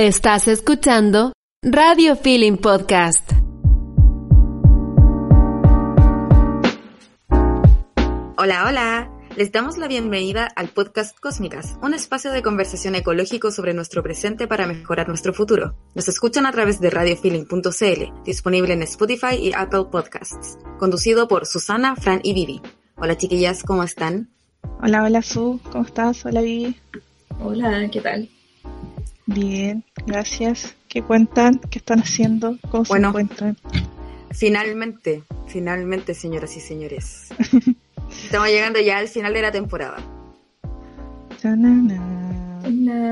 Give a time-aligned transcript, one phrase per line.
[0.00, 3.32] Estás escuchando Radio Feeling Podcast.
[8.36, 9.10] Hola, hola.
[9.36, 14.46] Les damos la bienvenida al podcast Cósmicas, un espacio de conversación ecológico sobre nuestro presente
[14.46, 15.74] para mejorar nuestro futuro.
[15.96, 21.96] Nos escuchan a través de radiofeeling.cl, disponible en Spotify y Apple Podcasts, conducido por Susana,
[21.96, 22.62] Fran y Vivi.
[22.98, 24.30] Hola chiquillas, ¿cómo están?
[24.80, 26.24] Hola, hola Su, ¿cómo estás?
[26.24, 26.76] Hola Vivi.
[27.40, 28.28] Hola, ¿qué tal?
[29.30, 30.74] Bien, gracias.
[30.88, 31.60] ¿Qué cuentan?
[31.70, 32.56] ¿Qué están haciendo?
[32.70, 33.58] ¿Cómo se encuentran?
[34.30, 37.28] Finalmente, finalmente, señoras y señores.
[38.24, 39.98] Estamos llegando ya al final de la temporada.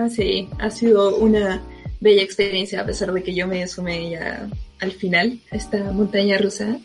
[0.09, 1.63] Sí, ha sido una
[2.01, 4.49] bella experiencia a pesar de que yo me sumé ya
[4.81, 6.79] al final a esta montaña rusa.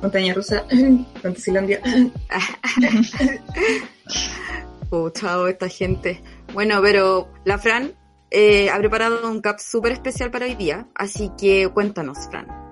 [0.00, 0.64] Montaña rusa,
[1.20, 1.80] Fantasilandia.
[4.90, 6.22] oh, chao, esta gente.
[6.54, 7.92] Bueno, pero la Fran
[8.30, 12.66] eh, ha preparado un cap súper especial para hoy día, así que cuéntanos, Fran.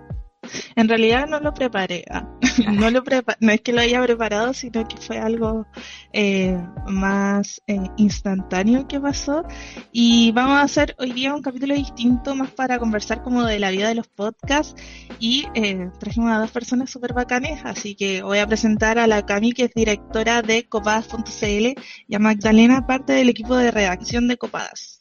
[0.77, 2.29] En realidad no lo preparé, ah,
[2.73, 3.03] no, lo
[3.41, 5.67] no es que lo haya preparado, sino que fue algo
[6.13, 9.45] eh, más eh, instantáneo que pasó.
[9.93, 13.71] Y vamos a hacer hoy día un capítulo distinto, más para conversar como de la
[13.71, 14.81] vida de los podcasts.
[15.19, 19.25] Y eh, trajimos a dos personas súper bacanes, así que voy a presentar a la
[19.25, 24.37] Cami, que es directora de copadas.cl, y a Magdalena, parte del equipo de redacción de
[24.37, 24.94] Copadas.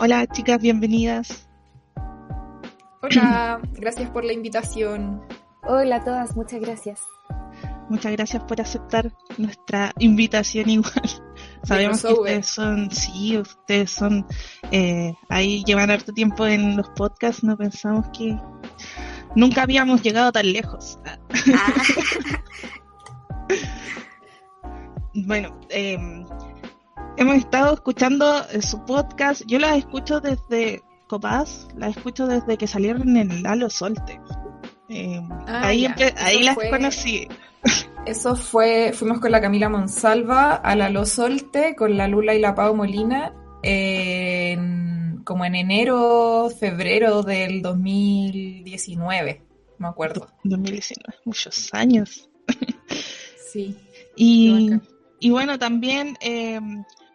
[0.00, 1.48] Hola chicas, bienvenidas.
[3.00, 5.22] Hola, gracias por la invitación.
[5.62, 7.00] Hola a todas, muchas gracias.
[7.88, 11.02] Muchas gracias por aceptar nuestra invitación igual.
[11.62, 14.26] Sabemos que ustedes son, sí, ustedes son,
[14.72, 18.36] eh, ahí llevan harto tiempo en los podcasts, no pensamos que
[19.36, 20.98] nunca habíamos llegado tan lejos.
[25.14, 25.96] bueno, eh,
[27.16, 29.42] hemos estado escuchando eh, su podcast.
[29.46, 34.20] Yo las escucho desde Copaz, las escucho desde que salieron en el Lalo Solte.
[34.88, 35.86] Eh, ah, ahí
[36.18, 37.28] ahí las conocí.
[38.06, 42.54] Eso fue, fuimos con la Camila Monsalva a Lalo Solte, con la Lula y la
[42.54, 43.32] Pau Molina,
[45.24, 49.42] como en enero, febrero del 2019,
[49.78, 50.28] me acuerdo.
[50.44, 52.28] 2019, muchos años.
[53.50, 53.76] Sí.
[54.16, 54.70] Y,
[55.20, 56.60] y bueno, también eh,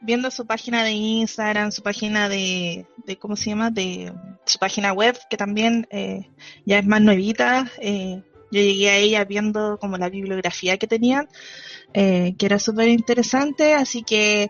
[0.01, 3.69] viendo su página de Instagram, su página de, de ¿cómo se llama?
[3.69, 4.13] De
[4.45, 6.29] su página web, que también eh,
[6.65, 7.69] ya es más nuevita.
[7.79, 11.27] Eh, yo llegué a ella viendo como la bibliografía que tenían,
[11.93, 14.49] eh, que era súper interesante, así que,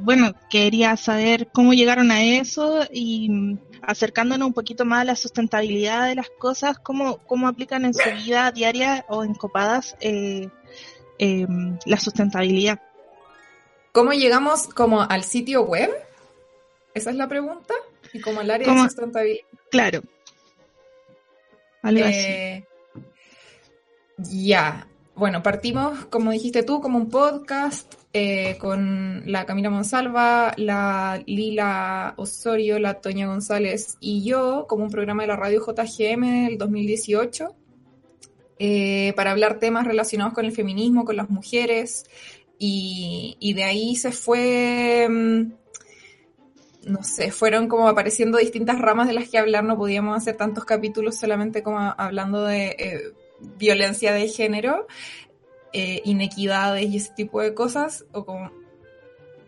[0.00, 5.16] bueno, quería saber cómo llegaron a eso y mm, acercándonos un poquito más a la
[5.16, 9.96] sustentabilidad de las cosas, cómo, cómo aplican en su vida diaria o en copadas
[11.18, 12.80] la sustentabilidad.
[13.94, 15.88] ¿Cómo llegamos como al sitio web?
[16.94, 17.74] Esa es la pregunta.
[18.12, 19.44] Y como al área de sustentabilidad.
[19.70, 20.02] Claro.
[21.80, 22.16] Algo así.
[22.18, 22.64] Eh,
[24.18, 24.88] ya.
[25.14, 32.14] Bueno, partimos, como dijiste tú, como un podcast eh, con la Camila Monsalva, la Lila
[32.16, 37.54] Osorio, la Toña González y yo, como un programa de la radio JGM del 2018,
[38.58, 42.06] eh, para hablar temas relacionados con el feminismo, con las mujeres,
[42.58, 45.52] y, de ahí se fue, mm,
[46.86, 50.64] no sé, fueron como apareciendo distintas ramas de las que hablar, no podíamos hacer tantos
[50.64, 53.12] capítulos solamente como hablando de eh,
[53.58, 54.86] violencia de género,
[55.72, 58.50] eh, inequidades y ese tipo de cosas, o como,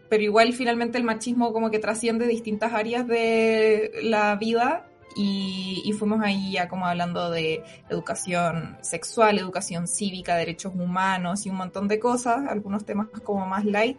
[0.08, 4.88] pero igual finalmente el machismo como que trasciende distintas áreas de la vida
[5.18, 11.56] y, fuimos ahí ya como hablando de educación sexual, educación cívica, derechos humanos y un
[11.56, 13.98] montón de cosas, algunos temas como más light.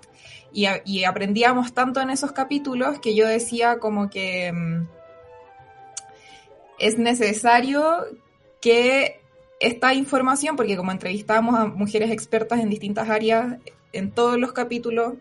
[0.54, 4.88] Y, aprendíamos tanto en esos capítulos que yo decía como que mm,
[6.78, 8.06] es necesario
[8.62, 9.20] que
[9.60, 13.58] esta información, porque como entrevistábamos a mujeres expertas en distintas áreas,
[13.92, 15.16] en todos los capítulos,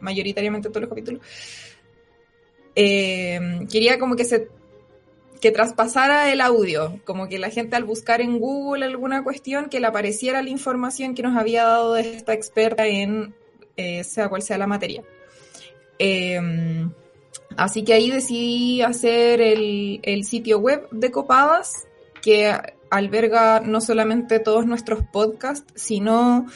[0.00, 1.22] mayoritariamente en todos los capítulos,
[2.74, 4.59] eh, quería como que se
[5.40, 9.80] que traspasara el audio, como que la gente al buscar en Google alguna cuestión, que
[9.80, 13.34] le apareciera la información que nos había dado esta experta en
[13.76, 15.02] eh, sea cual sea la materia.
[15.98, 16.92] Em,
[17.56, 21.86] así que ahí decidí hacer el, sitio web de Copadas,
[22.20, 22.54] que
[22.90, 26.46] alberga no solamente todos nuestros podcasts, sino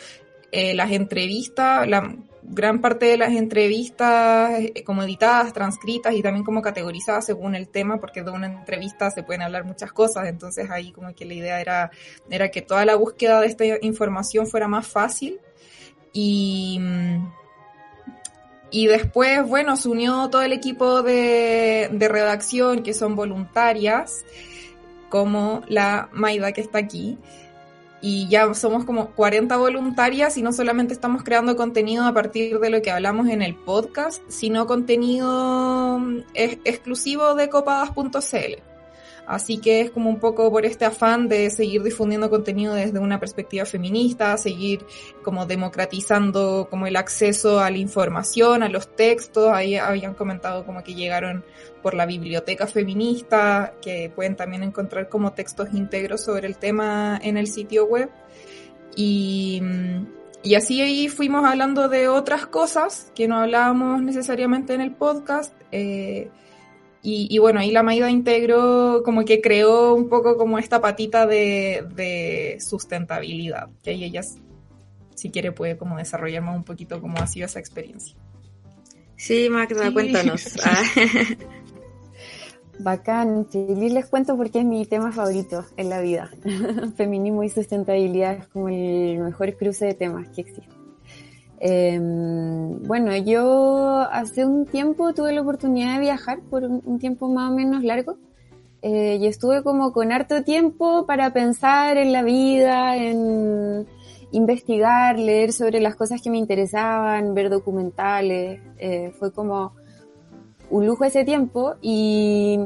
[0.53, 2.15] eh, las entrevistas, la,
[2.47, 7.69] gran parte de las entrevistas eh, como editadas, transcritas y también como categorizadas según el
[7.69, 11.35] tema, porque de una entrevista se pueden hablar muchas cosas, entonces ahí como que la
[11.35, 11.91] idea era,
[12.29, 15.41] era que toda la búsqueda de esta información fuera más fácil.
[16.13, 16.81] Y,
[18.71, 24.25] y después, bueno, se unió todo el equipo de, de redacción, que son voluntarias,
[25.09, 27.19] como la Maida que está aquí
[28.07, 32.69] y ya somos como 40 voluntarias y no solamente estamos creando contenido a partir de
[32.69, 38.74] lo que hablamos en el podcast, sino contenido mm, exclusivo de copadas.cl.
[39.27, 43.19] Así que es como un poco por este afán de seguir difundiendo contenido desde una
[43.19, 44.85] perspectiva feminista, seguir
[45.23, 49.51] como democratizando como el acceso a la información, a los textos.
[49.53, 51.45] Ahí habían comentado como que llegaron
[51.83, 57.37] por la biblioteca feminista, que pueden también encontrar como textos íntegros sobre el tema en
[57.39, 58.11] el sitio web.
[58.97, 59.63] Y,
[60.43, 65.55] y así ahí fuimos hablando de otras cosas que no hablábamos necesariamente en el podcast.
[65.73, 66.31] Eh,
[67.07, 72.57] y, bueno, ahí la Maida integró, como que creó un poco como esta patita de,
[72.61, 74.23] sustentabilidad, que ahí ella,
[75.15, 78.17] si quiere, puede como desarrollar más un poquito cómo ha sido esa experiencia.
[79.17, 80.57] Sí, Magda, cuéntanos.
[80.65, 80.83] Ah.
[82.79, 86.31] Bacán, feliz les cuento porque es mi tema favorito en la vida.
[86.97, 90.74] Feminismo y sustentabilidad es como el mejor cruce de temas que existe.
[91.67, 97.51] Em, bueno, yo hace un tiempo tuve la oportunidad de viajar por un, tiempo más
[97.51, 98.19] o menos largo
[98.83, 103.87] eh, y estuve como con harto tiempo para pensar en la vida, en
[104.31, 108.61] investigar, leer sobre las cosas que me interesaban, ver documentales.
[108.77, 109.73] Eh, fue como
[110.69, 112.59] un lujo ese tiempo y,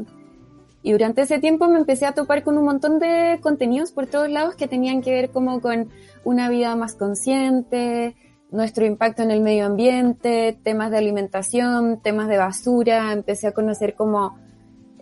[0.82, 4.28] y durante ese tiempo me empecé a topar con un montón de contenidos por todos
[4.28, 5.88] lados que tenían que ver como con
[6.24, 8.16] una vida más consciente,
[8.50, 13.12] nuestro impacto en el medio ambiente, temas de alimentación, temas de basura.
[13.12, 14.38] Empecé a conocer como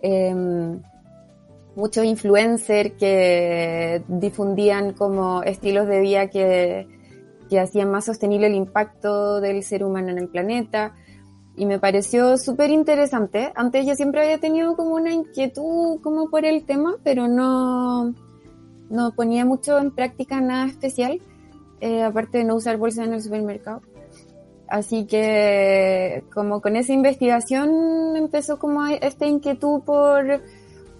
[0.01, 0.35] eh,
[1.75, 6.87] muchos influencers que difundían como estilos de vida que,
[7.49, 10.93] que hacían más sostenible el impacto del ser humano en el planeta.
[11.55, 13.51] Y me pareció súper interesante.
[13.55, 18.13] Antes yo siempre había tenido como una inquietud como por el tema, pero no,
[18.89, 21.19] no ponía mucho en práctica nada especial.
[21.79, 23.81] Eh, aparte de no usar bolsa en el supermercado.
[24.67, 30.41] Así que como con esa investigación empezó como esta inquietud por,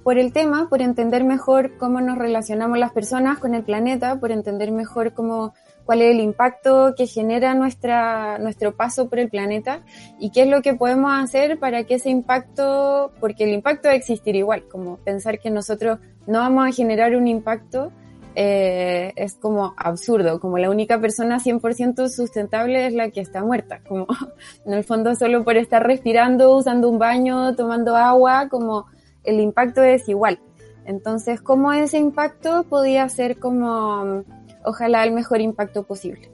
[0.03, 4.31] por el tema, por entender mejor cómo nos relacionamos las personas con el planeta, por
[4.31, 5.53] entender mejor cómo,
[5.83, 9.81] cuál es el impacto que genera nuestra, nuestro paso por el planeta
[10.17, 13.93] y qué es lo que podemos hacer para que ese impacto, porque el impacto va
[13.93, 17.91] a existir igual, como pensar que nosotros no vamos a generar un impacto
[18.39, 23.81] eh, es como absurdo, como la única persona 100% sustentable es la que está muerta,
[23.87, 24.05] como
[24.65, 28.85] en el fondo solo por estar respirando, usando un baño, tomando agua, como
[29.23, 30.39] el impacto es igual.
[30.85, 34.23] Entonces, ¿cómo ese impacto podía ser como,
[34.63, 36.29] ojalá, el mejor impacto posible?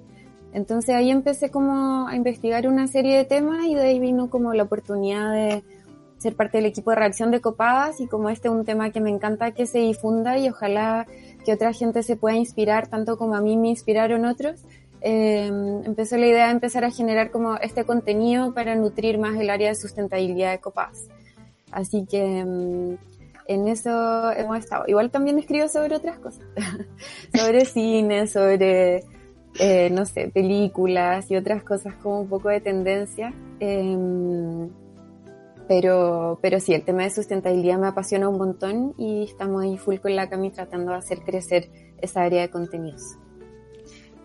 [0.52, 4.54] Entonces ahí empecé como a investigar una serie de temas y de ahí vino como
[4.54, 5.64] la oportunidad de
[6.24, 9.02] ser parte del equipo de reacción de Copadas y como este es un tema que
[9.02, 11.06] me encanta que se difunda y ojalá
[11.44, 14.62] que otra gente se pueda inspirar, tanto como a mí me inspiraron otros,
[15.02, 15.48] eh,
[15.84, 19.70] empezó la idea de empezar a generar como este contenido para nutrir más el área
[19.70, 21.08] de sustentabilidad de Copaz.
[21.72, 22.96] Así que mm,
[23.48, 24.86] en eso hemos estado.
[24.88, 26.46] Igual también escribo sobre otras cosas,
[27.36, 29.04] sobre cine, sobre,
[29.60, 33.34] eh, no sé, películas y otras cosas como un poco de tendencia.
[33.60, 34.70] Eh,
[35.68, 39.98] pero, pero sí, el tema de sustentabilidad me apasiona un montón y estamos ahí full
[39.98, 41.70] con la Cami tratando de hacer crecer
[42.02, 43.18] esa área de contenidos.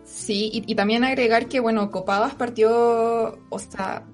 [0.05, 4.07] Sí, y, también agregar que, bueno, Copadas partió, o sea,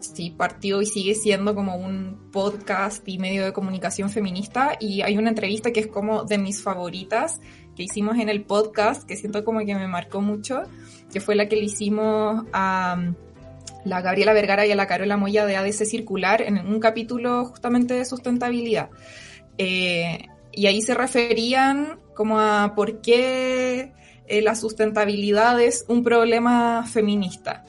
[0.00, 5.16] sí, partió y sigue siendo como un podcast y medio de comunicación feminista y hay
[5.18, 7.40] una entrevista que es como de mis favoritas
[7.76, 10.62] que hicimos en el podcast, que siento como que me marcó mucho,
[11.12, 13.12] que fue la que le hicimos a
[13.84, 17.94] la Gabriela Vergara y a la Carola Moya de ADC Circular en un capítulo justamente
[17.94, 18.90] de sustentabilidad.
[19.58, 23.92] Eh, y ahí se referían como a por qué
[24.26, 27.64] eh, la sustentabilidad es un problema feminista.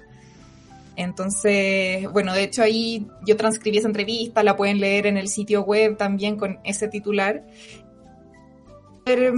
[0.95, 5.63] Entonces, bueno, de hecho ahí yo transcribí esa entrevista, la pueden leer en el sitio
[5.63, 7.43] web también con ese titular.
[9.05, 9.33] Eh,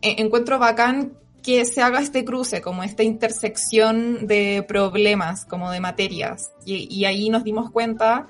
[0.00, 6.52] encuentro bacán que se haga este cruce, como esta intersección de problemas, como de materias.
[6.64, 8.28] Y, ahí nos dimos cuenta,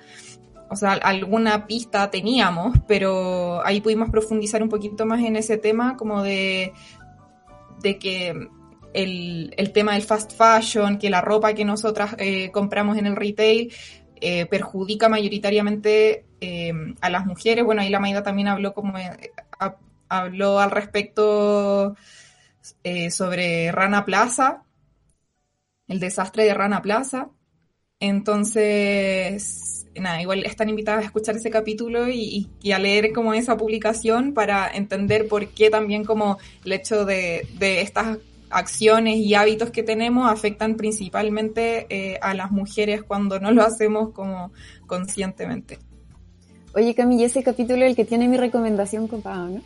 [0.70, 5.96] o sea, alguna pista teníamos, pero ahí pudimos profundizar un poquito más en ese tema,
[5.96, 6.72] como de,
[7.82, 8.48] de que
[8.94, 13.16] el, el tema del fast fashion, que la ropa que nosotras eh, compramos en el
[13.16, 13.72] retail,
[14.20, 17.64] eh, perjudica mayoritariamente eh, a las mujeres.
[17.64, 18.94] Bueno, ahí la Maida también habló como
[20.08, 21.96] habló al respecto
[22.84, 24.62] eh, sobre Rana Plaza,
[25.88, 27.30] el desastre de Rana Plaza.
[28.00, 33.56] Entonces, nada, igual están invitadas a escuchar ese capítulo y, y a leer como esa
[33.56, 38.18] publicación para entender por qué también como el hecho de, de estas
[38.52, 44.10] acciones y hábitos que tenemos afectan principalmente eh, a las mujeres cuando no lo hacemos
[44.10, 44.52] como
[44.86, 45.78] conscientemente.
[46.74, 49.62] Oye, Camille, ese capítulo es el que tiene mi recomendación copado, ¿no?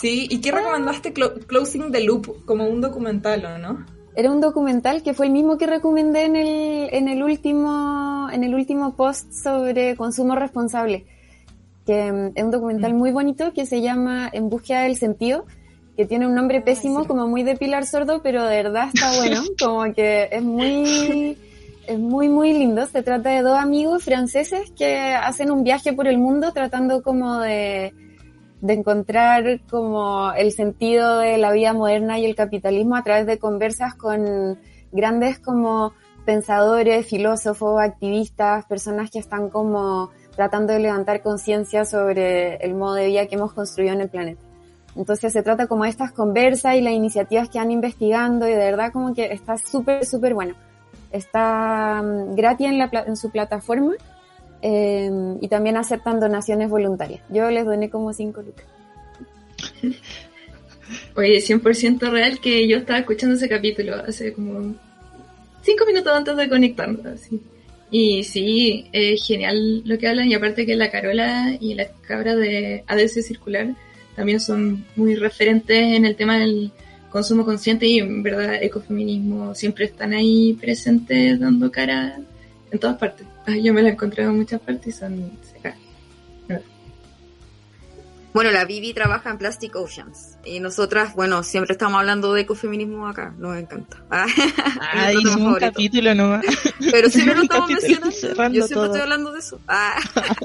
[0.00, 3.86] Sí, ¿y qué recomendaste Closing the Loop como un documental, o no?
[4.14, 8.44] Era un documental que fue el mismo que recomendé en el, en el último en
[8.44, 11.06] el último post sobre consumo responsable,
[11.86, 12.96] que mm, es un documental mm.
[12.96, 15.44] muy bonito que se llama En búsqueda del sentido
[15.96, 19.42] que tiene un nombre pésimo, como muy de Pilar Sordo, pero de verdad está bueno,
[19.60, 21.36] como que es muy,
[21.86, 22.86] es muy, muy lindo.
[22.86, 27.40] Se trata de dos amigos franceses que hacen un viaje por el mundo tratando como
[27.40, 27.92] de,
[28.62, 33.38] de encontrar como el sentido de la vida moderna y el capitalismo a través de
[33.38, 34.56] conversas con
[34.92, 35.92] grandes como
[36.24, 43.08] pensadores, filósofos, activistas, personas que están como tratando de levantar conciencia sobre el modo de
[43.08, 44.40] vida que hemos construido en el planeta.
[44.94, 48.92] Entonces se trata como estas conversas y las iniciativas que han investigando y de verdad
[48.92, 50.54] como que está súper, súper bueno.
[51.10, 53.94] Está um, gratis en, la, en su plataforma
[54.62, 57.22] eh, y también aceptan donaciones voluntarias.
[57.28, 58.66] Yo les doné como 5 lucas.
[61.16, 64.74] Oye, 100% real que yo estaba escuchando ese capítulo hace como
[65.62, 67.04] 5 minutos antes de conectarnos.
[67.06, 67.40] Así.
[67.90, 72.34] Y sí, es genial lo que hablan y aparte que la Carola y la cabra
[72.34, 73.74] de ADC Circular
[74.16, 76.70] también son muy referentes en el tema del
[77.10, 82.18] consumo consciente y en verdad ecofeminismo siempre están ahí presentes dando cara
[82.70, 83.26] en todas partes.
[83.46, 85.32] Yo me la he encontrado en muchas partes y son
[88.32, 93.06] Bueno, la Vivi trabaja en Plastic Oceans y nosotras, bueno, siempre estamos hablando de ecofeminismo
[93.06, 93.98] acá, nos encanta.
[94.94, 96.44] Ah, un capítulo nomás.
[96.90, 98.10] Pero si no lo estamos mencionando,
[98.52, 99.60] yo siempre estoy hablando de eso.
[99.68, 99.98] Ah,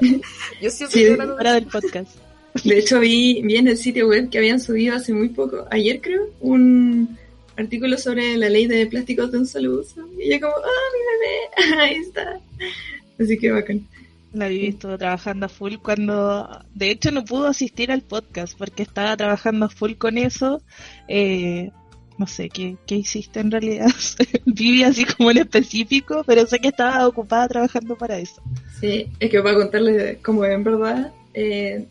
[0.62, 2.16] yo siempre estoy hablando de del podcast.
[2.64, 6.00] De hecho, vi, vi en el sitio web que habían subido hace muy poco, ayer
[6.00, 7.16] creo, un
[7.58, 10.06] artículo sobre la ley de plásticos de un solo uso.
[10.18, 11.80] Y yo como, ¡ah, mi bebé!
[11.82, 12.40] Ahí está.
[13.18, 13.86] Así que bacán.
[14.32, 18.82] La Vivi estuvo trabajando a full cuando, de hecho, no pudo asistir al podcast porque
[18.82, 20.62] estaba trabajando a full con eso.
[21.08, 21.70] Eh,
[22.18, 23.88] no sé ¿qué, qué hiciste en realidad.
[24.44, 28.42] Vivi así como en específico, pero sé que estaba ocupada trabajando para eso.
[28.80, 31.86] Sí, es que para contarles como en verdad, eh,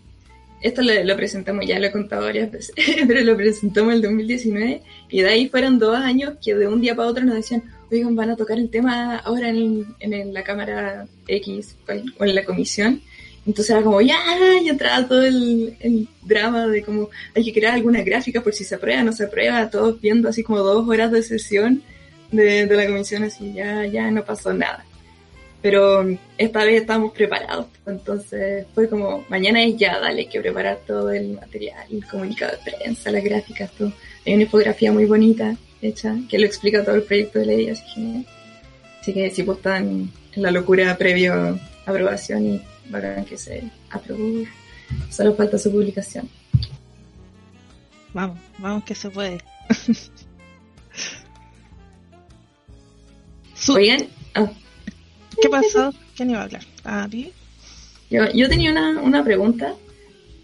[0.62, 2.74] esto lo, presentamos, ya lo he contado varias veces,
[3.08, 6.82] pero lo presentamos en el 2019 y de ahí fueron dos años que de un
[6.82, 10.44] día para otro nos decían, oigan, van a tocar el tema ahora en, en la
[10.44, 11.76] cámara X
[12.20, 13.02] o en la comisión.
[13.46, 14.18] Entonces era como, ya,
[14.64, 18.66] ya entraba todo el, el, drama de como hay que crear alguna gráfica por si
[18.66, 21.82] se aprueba no se aprueba, todos viendo así como dos horas de sesión
[22.30, 24.84] de, de la comisión, así ya, ya no pasó nada
[25.62, 26.06] pero
[26.38, 27.68] esta vez estamos preparados.
[27.86, 32.54] Entonces fue como, mañana es ya, dale, hay que preparar todo el material, el comunicado
[32.54, 33.92] de prensa, las gráficas, todo.
[34.26, 37.84] Hay una infografía muy bonita hecha que lo explica todo el proyecto de ley, así
[37.94, 38.24] que,
[39.02, 43.64] así que sí, pues están en la locura previo a aprobación y bacán que se
[43.90, 44.44] aprobó.
[45.10, 46.30] Solo falta su publicación.
[48.14, 49.40] Vamos, vamos que se puede.
[53.70, 54.50] Oigan, ah,
[55.42, 55.94] ¿Qué pasó?
[56.16, 56.64] ¿Quién iba a hablar?
[56.84, 57.32] ¿A ti?
[58.10, 59.76] Yo, yo tenía una, una pregunta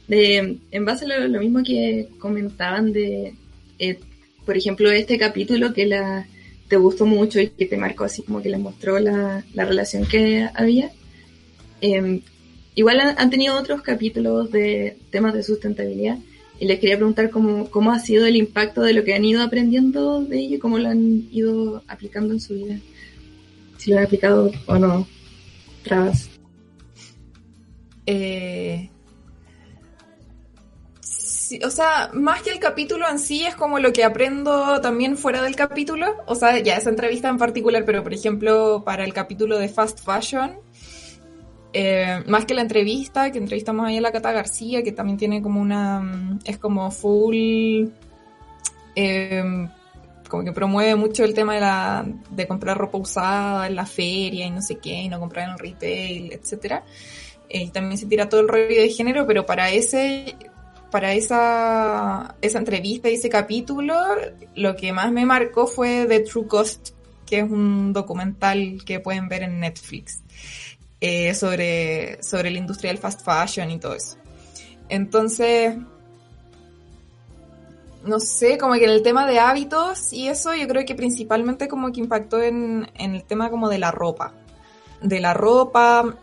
[0.07, 3.35] de, en base a lo, mismo que comentaban de,
[3.79, 3.99] eh,
[4.45, 6.27] por ejemplo, este capítulo que la,
[6.67, 10.05] te gustó mucho y que te marcó así como que les mostró la, la relación
[10.05, 10.91] que había.
[11.81, 12.21] Em,
[12.75, 16.17] igual han, tenido otros capítulos de temas de sustentabilidad
[16.59, 19.41] y les quería preguntar cómo, cómo ha sido el impacto de lo que han ido
[19.41, 22.79] aprendiendo de ello y cómo lo han ido aplicando en su vida
[23.83, 25.05] si lo han aplicado o no.
[25.83, 26.29] Trabas.
[28.05, 28.89] Eh,
[31.65, 35.41] o sea, más que el capítulo en sí, es como lo que aprendo también fuera
[35.41, 36.15] del capítulo.
[36.27, 39.99] O sea, ya esa entrevista en particular, pero por ejemplo, para el capítulo de Fast
[39.99, 40.53] Fashion,
[41.73, 45.41] eh, más que la entrevista, que entrevistamos ahí a la Cata García, que también tiene
[45.41, 45.99] como una.
[45.99, 47.89] Mm, es como full.
[48.95, 49.67] Eh,
[50.33, 54.47] como que promueve mucho el tema de, la, de comprar ropa usada en la feria
[54.47, 56.83] y no sé qué, y no comprar en el retail, etcétera.
[57.49, 60.35] Eh, también se tira todo el rollo de género, pero para ese
[60.89, 63.93] para esa, esa entrevista y ese capítulo,
[64.55, 66.95] lo que más me marcó fue The True Cost,
[67.27, 70.23] que es un documental que pueden ver en Netflix
[70.99, 74.17] eh, sobre, sobre la industria del fast fashion y todo eso.
[74.89, 75.75] Entonces,
[78.05, 81.67] no sé, como que en el tema de hábitos y eso, yo creo que principalmente
[81.67, 84.33] como que impactó en, en el tema como de la ropa.
[85.01, 86.15] de la ropa.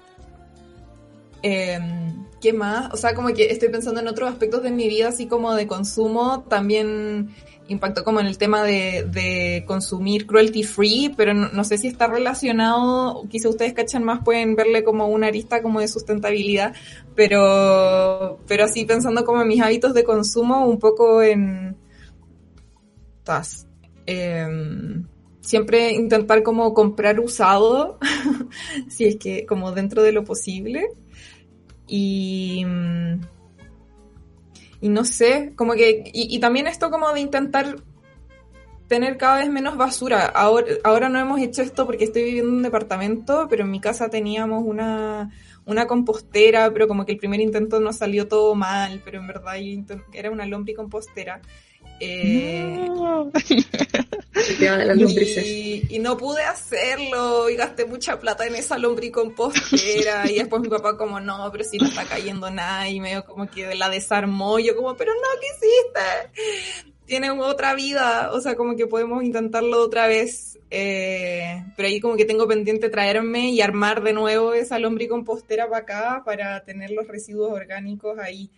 [1.42, 2.92] Em, ¿Qué más?
[2.92, 5.66] O sea, como que estoy pensando en otros aspectos de mi vida, así como de
[5.66, 6.44] consumo.
[6.48, 7.34] También
[7.70, 13.24] impactó como en el tema de, consumir cruelty free, pero no, sé si está relacionado,
[13.28, 16.74] quizá ustedes cachan más, pueden verle como una arista como de sustentabilidad,
[17.14, 21.76] pero, pero así pensando como en mis hábitos de consumo, un poco en...
[23.22, 23.66] Tas,
[24.06, 24.46] eh,
[25.40, 27.98] siempre intentar como comprar usado,
[28.88, 30.88] si es que como dentro de lo posible.
[31.86, 32.64] Y,
[34.80, 37.76] y no sé, como que, y, y, también esto como de intentar
[38.90, 40.26] tener cada vez menos basura.
[40.26, 43.80] Ahora, ahora no hemos hecho esto porque estoy viviendo en un departamento, pero en mi
[43.80, 45.30] casa teníamos una,
[45.64, 49.54] una compostera, pero como que el primer intento no salió todo mal, pero en verdad
[50.12, 51.40] era una lombricompostera.
[52.02, 53.30] Eh, no.
[55.44, 60.68] y, y, no pude hacerlo y gasté mucha plata en esa lombricompostera y después mi
[60.68, 64.58] papá como no, pero si no está cayendo nada y medio como que la desarmó
[64.58, 66.90] yo como pero no, ¿qué hiciste?
[67.04, 72.16] Tiene otra vida, o sea, como que podemos intentarlo otra vez, eh, pero ahí como
[72.16, 77.06] que tengo pendiente traerme y armar de nuevo esa lombricompostera para acá para tener los
[77.08, 78.48] residuos orgánicos ahí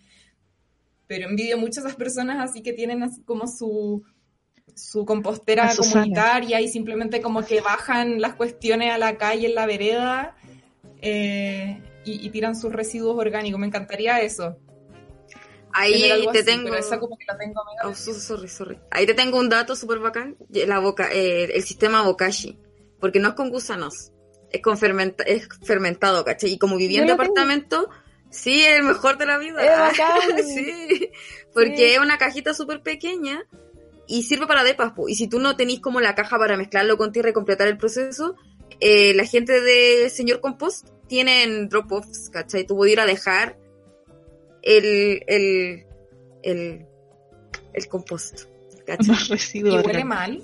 [1.13, 4.03] pero envidio mucho a esas personas así que tienen así como su,
[4.75, 9.67] su compostera comunitaria y simplemente como que bajan las cuestiones a la calle en la
[9.67, 10.35] vereda
[11.03, 13.61] eh, y, y, tiran sus residuos orgánicos.
[13.61, 14.57] Me encantaría eso.
[15.75, 16.01] Ahí
[16.33, 16.71] te así, tengo.
[16.71, 18.79] Pero esa como que la tengo oh, sorry, sorry.
[18.91, 20.39] Ahí te tengo un dato súper bacán.
[20.49, 22.59] La boca, eh, el sistema Bokashi.
[23.01, 24.13] Porque no es con gusanos.
[24.51, 26.53] Es con fermenta, es fermentado, ¿cachai?
[26.53, 27.83] Y como viví en departamento.
[27.83, 28.02] Tengo
[28.33, 29.63] Sí, el mejor de la vida.
[29.63, 30.45] Es bacán.
[30.45, 31.11] sí,
[31.53, 31.85] porque sí.
[31.85, 33.47] es una cajita súper pequeña
[34.09, 34.93] y sirve para depas.
[35.07, 37.77] Y si tú no tenés como la caja para mezclarlo con tierra y completar el
[37.77, 38.37] proceso,
[38.81, 42.67] eh, la gente de Señor Compost tienen drop-offs, ¿cachai?
[42.67, 43.59] Tú puedes ir a dejar
[44.63, 45.87] el, el,
[46.43, 46.87] el,
[47.75, 48.45] el compost,
[48.87, 49.15] ¿cachai?
[49.55, 50.43] ¿Y huele mal?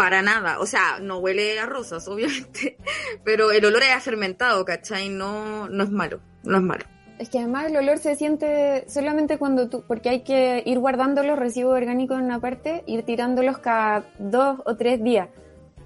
[0.00, 2.78] Para nada, o sea, no huele a rosas, obviamente,
[3.22, 5.10] pero el olor es fermentado, ¿cachai?
[5.10, 6.86] No, no es malo, no es malo.
[7.18, 11.22] Es que además el olor se siente solamente cuando tú, porque hay que ir guardando
[11.22, 15.28] los residuos orgánicos en una parte, ir tirándolos cada dos o tres días,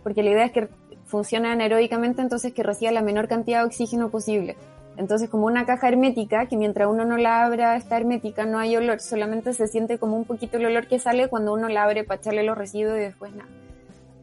[0.05, 0.68] porque la idea es que
[1.07, 4.57] funciona anaeróbicamente, entonces que reciba la menor cantidad de oxígeno posible.
[4.96, 8.77] Entonces, como una caja hermética, que mientras uno no la abra está hermética, no hay
[8.77, 12.05] olor, solamente se siente como un poquito el olor que sale cuando uno la abre
[12.05, 13.50] para echarle los residuos y después nada.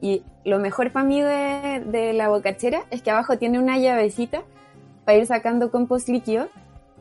[0.01, 4.43] Y lo mejor para mí de, de, la bocachera es que abajo tiene una llavecita
[5.05, 6.49] para ir sacando compost líquido.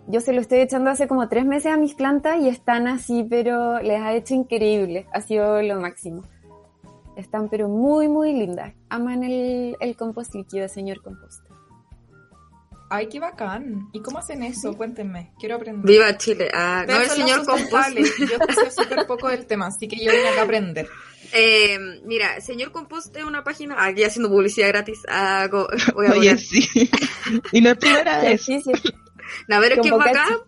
[0.06, 3.26] Yo se lo estoy echando hace como tres meses a mis plantas y están así,
[3.28, 5.06] pero les ha hecho increíble.
[5.12, 6.24] Ha sido lo máximo.
[7.16, 8.74] Están pero muy, muy lindas.
[8.90, 11.50] Aman el, el compost líquido, señor compost.
[12.92, 13.88] Ay, qué bacán.
[13.92, 14.76] ¿Y cómo hacen eso?
[14.76, 15.32] Cuéntenme.
[15.38, 15.86] Quiero aprender.
[15.86, 16.50] Viva Chile.
[16.52, 17.96] Ah, no, el señor compost.
[17.96, 20.88] Yo sé súper poco del tema, así que yo vine acá a aprender.
[21.32, 25.02] Eh, mira, Señor Compost es una página, aquí haciendo publicidad gratis.
[25.08, 26.68] Hago, voy a Oye, sí.
[27.52, 28.42] y no es primera vez.
[28.42, 28.72] Sí, sí.
[29.48, 30.38] No, a ver, es que bacán.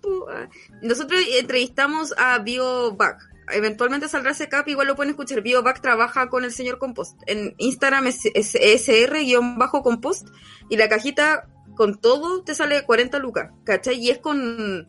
[0.82, 3.30] Nosotros entrevistamos a BioBack.
[3.50, 5.42] Eventualmente saldrá ese cap, igual lo pueden escuchar.
[5.42, 7.20] BioBack trabaja con el señor Compost.
[7.26, 10.28] En Instagram es, es SR-compost
[10.68, 13.98] y la cajita con todo te sale 40 lucas, ¿cachai?
[13.98, 14.88] Y es con,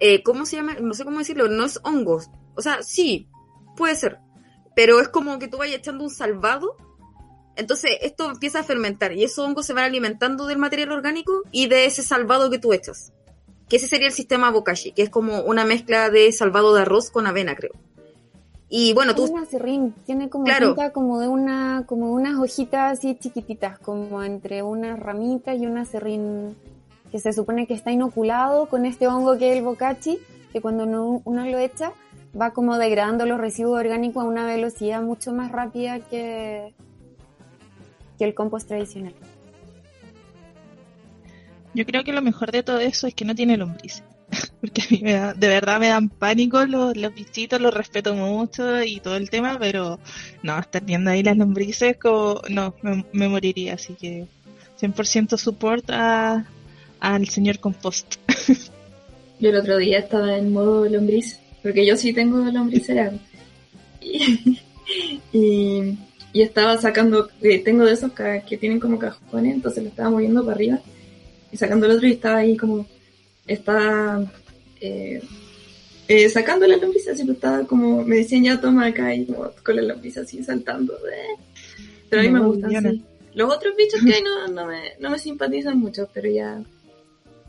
[0.00, 0.74] eh, ¿cómo se llama?
[0.80, 2.30] No sé cómo decirlo, no es hongos.
[2.56, 3.28] O sea, sí,
[3.76, 4.18] puede ser,
[4.74, 6.76] pero es como que tú vayas echando un salvado.
[7.56, 11.68] Entonces esto empieza a fermentar y esos hongos se van alimentando del material orgánico y
[11.68, 13.12] de ese salvado que tú echas.
[13.68, 17.10] Que ese sería el sistema bokashi, que es como una mezcla de salvado de arroz
[17.10, 17.72] con avena, creo.
[18.68, 19.24] Y bueno, tú...
[19.24, 20.74] Una serrín, tiene como Claro.
[20.92, 26.56] como de una, como unas hojitas así chiquititas, como entre unas ramitas y una serrín
[27.12, 30.18] que se supone que está inoculado con este hongo que es el bokashi,
[30.52, 31.92] que cuando uno, uno lo echa
[32.40, 36.74] va como degradando los residuos orgánicos a una velocidad mucho más rápida que,
[38.18, 39.14] que el compost tradicional.
[41.74, 44.04] Yo creo que lo mejor de todo eso es que no tiene lombrices.
[44.60, 48.14] Porque a mí me da, de verdad me dan pánico los, los bichitos, los respeto
[48.14, 49.98] mucho y todo el tema, pero
[50.42, 53.74] no, estar viendo ahí las lombrices, como, no, me, me moriría.
[53.74, 54.26] Así que
[54.80, 56.46] 100% support a,
[57.00, 58.16] al señor compost.
[59.40, 63.10] Yo el otro día estaba en modo lombriz, porque yo sí tengo lombricera.
[64.06, 64.58] Y,
[65.32, 65.98] y,
[66.34, 70.42] y estaba sacando, eh, tengo de esos que, tienen como cajones, entonces lo estaba moviendo
[70.44, 70.80] para arriba
[71.50, 72.86] y sacando el otro y estaba ahí como,
[73.46, 74.30] estaba
[74.80, 75.22] eh,
[76.06, 79.50] eh, sacando la lombriz, así pues estaba como, me decían ya toma acá y como
[79.64, 80.92] con la lombriz así saltando.
[81.08, 81.36] eh.
[82.10, 82.88] Pero a mí me No, gusta yo no.
[82.90, 83.02] así.
[83.34, 86.62] Los otros bichos que hay no, no, me, no me simpatizan mucho, pero ya,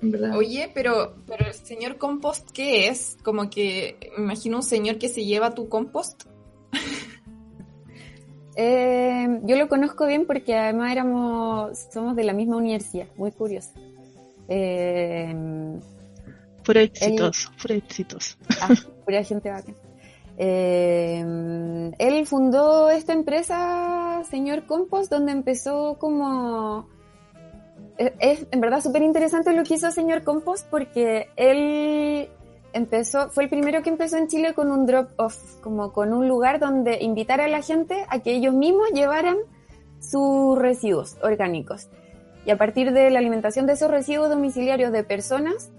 [0.02, 0.38] en verdad.
[0.38, 3.18] Oye, pero, pero el señor compost, ¿qué es?
[3.24, 6.24] Como que me imagino un señor que se lleva tu compost.
[8.58, 13.72] Eh, yo lo conozco bien porque además éramos, somos de la misma universidad, muy curioso.
[14.48, 15.36] Eh,
[16.66, 18.38] Puro éxitos, puro éxitos.
[18.62, 18.74] ah,
[19.06, 19.76] pura gente bacán.
[20.38, 26.90] Eh, él fundó esta empresa, señor Compost, donde empezó como...
[27.98, 32.30] Es, en verdad súper interesante lo que hizo señor Compost porque él
[32.74, 36.60] empezó, fue el primero que empezó en Chile con un drop-off, como con un lugar
[36.60, 39.38] donde invitar a la gente a que ellos mismos llevaran
[40.00, 41.88] sus residuos orgánicos.
[42.46, 45.72] Y a partir de la alimentación de esos residuos domiciliarios de personas,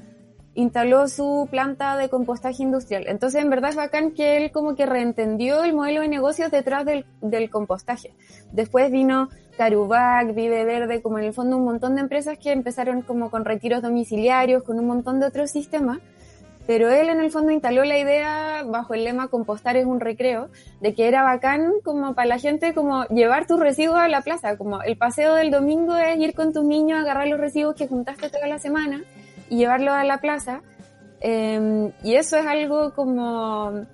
[0.56, 3.04] instaló su planta de compostaje industrial.
[3.06, 6.84] Entonces, en verdad es bacán que él como que reentendió el modelo de negocios detrás
[6.84, 8.14] del, del compostaje.
[8.52, 13.02] Después vino Carubac, Vive Verde, como en el fondo un montón de empresas que empezaron
[13.02, 15.98] como con retiros domiciliarios, con un montón de otros sistemas.
[16.66, 20.48] Pero él en el fondo instaló la idea bajo el lema compostar es un recreo,
[20.80, 24.56] de que era bacán como para la gente como llevar tus residuos a la plaza,
[24.56, 27.86] como el paseo del domingo es ir con tus niños a agarrar los residuos que
[27.86, 29.02] juntaste toda la semana
[29.48, 30.62] y llevarlos a la plaza.
[31.20, 33.86] Eh, y eso es algo como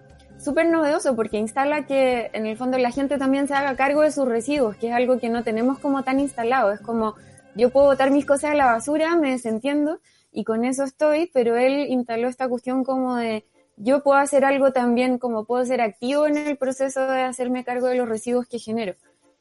[0.43, 4.11] súper novedoso porque instala que en el fondo la gente también se haga cargo de
[4.11, 6.73] sus residuos, que es algo que no tenemos como tan instalado.
[6.73, 7.15] Es como
[7.55, 10.01] yo puedo botar mis cosas a la basura, me desentiendo
[10.33, 13.45] y con eso estoy, pero él instaló esta cuestión como de
[13.77, 17.89] yo puedo hacer algo también, como puedo ser activo en el proceso de hacerme cargo
[17.89, 18.95] de los residuos que genero.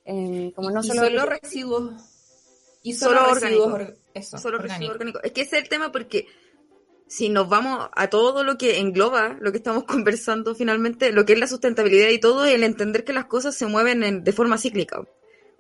[0.05, 1.93] Eh, como no y solo, solo residuos.
[2.83, 3.89] Y Solo solo, residuos.
[4.13, 4.77] Eso, Solo orgánicos.
[4.77, 5.19] residuo orgánico.
[5.23, 6.27] Es que ese es el tema porque
[7.07, 11.33] si nos vamos a todo lo que engloba lo que estamos conversando finalmente, lo que
[11.33, 14.57] es la sustentabilidad y todo, el entender que las cosas se mueven en- de forma
[14.57, 15.01] cíclica.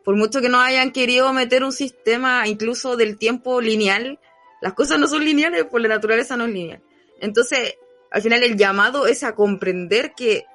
[0.03, 4.19] Por mucho que no hayan querido meter un sistema incluso del tiempo lineal,
[4.61, 6.81] las cosas no son lineales, por la naturaleza no es lineal.
[7.19, 7.75] Entonces,
[8.09, 10.45] al final el llamado es a comprender que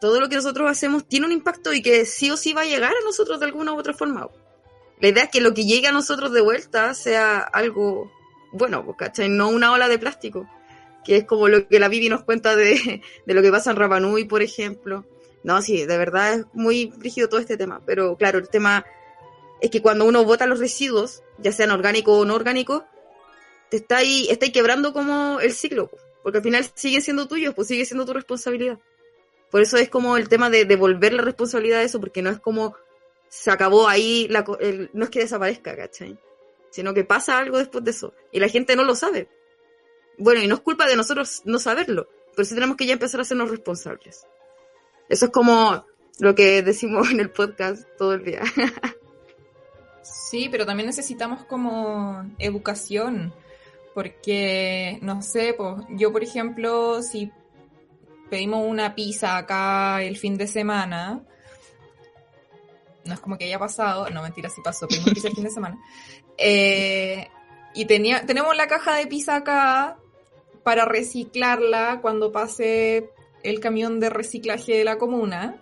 [0.00, 2.66] todo lo que nosotros hacemos tiene un impacto y que sí o sí va a
[2.66, 4.28] llegar a nosotros de alguna u otra forma.
[5.04, 8.10] La idea es que lo que llegue a nosotros de vuelta sea algo
[8.52, 9.28] bueno, pues, ¿cachai?
[9.28, 10.48] No una ola de plástico,
[11.04, 13.76] que es como lo que la Vivi nos cuenta de, de lo que pasa en
[13.76, 15.04] Rapanui, por ejemplo.
[15.42, 18.86] No, sí, de verdad es muy rígido todo este tema, pero claro, el tema
[19.60, 22.84] es que cuando uno bota los residuos, ya sean orgánicos o no orgánicos,
[23.68, 27.68] te está ahí, quebrando como el ciclo, pues, porque al final siguen siendo tuyos, pues
[27.68, 28.78] sigue siendo tu responsabilidad.
[29.50, 32.40] Por eso es como el tema de devolver la responsabilidad de eso, porque no es
[32.40, 32.74] como
[33.28, 36.18] se acabó ahí, la, el- no es que desaparezca, ¿cachai?
[36.70, 38.14] Sino que pasa algo después de eso.
[38.32, 39.28] Y la gente no lo sabe.
[40.18, 43.20] Bueno, y no es culpa de nosotros no saberlo, pero sí tenemos que ya empezar
[43.20, 44.26] a hacernos responsables.
[45.08, 45.84] Eso es como
[46.18, 48.42] lo que decimos en el podcast todo el día.
[50.02, 53.32] Sí, pero también necesitamos como educación,
[53.94, 57.30] porque, no sé, pues yo, por ejemplo, si
[58.28, 61.24] pedimos una pizza acá el fin de semana,
[63.04, 65.78] no es como que haya pasado, no, mentira, sí pasó, pedimos el fin de semana,
[66.38, 67.28] eh,
[67.74, 69.98] y tenía, tenemos la caja de pizza acá
[70.62, 73.10] para reciclarla cuando pase
[73.42, 75.60] el camión de reciclaje de la comuna.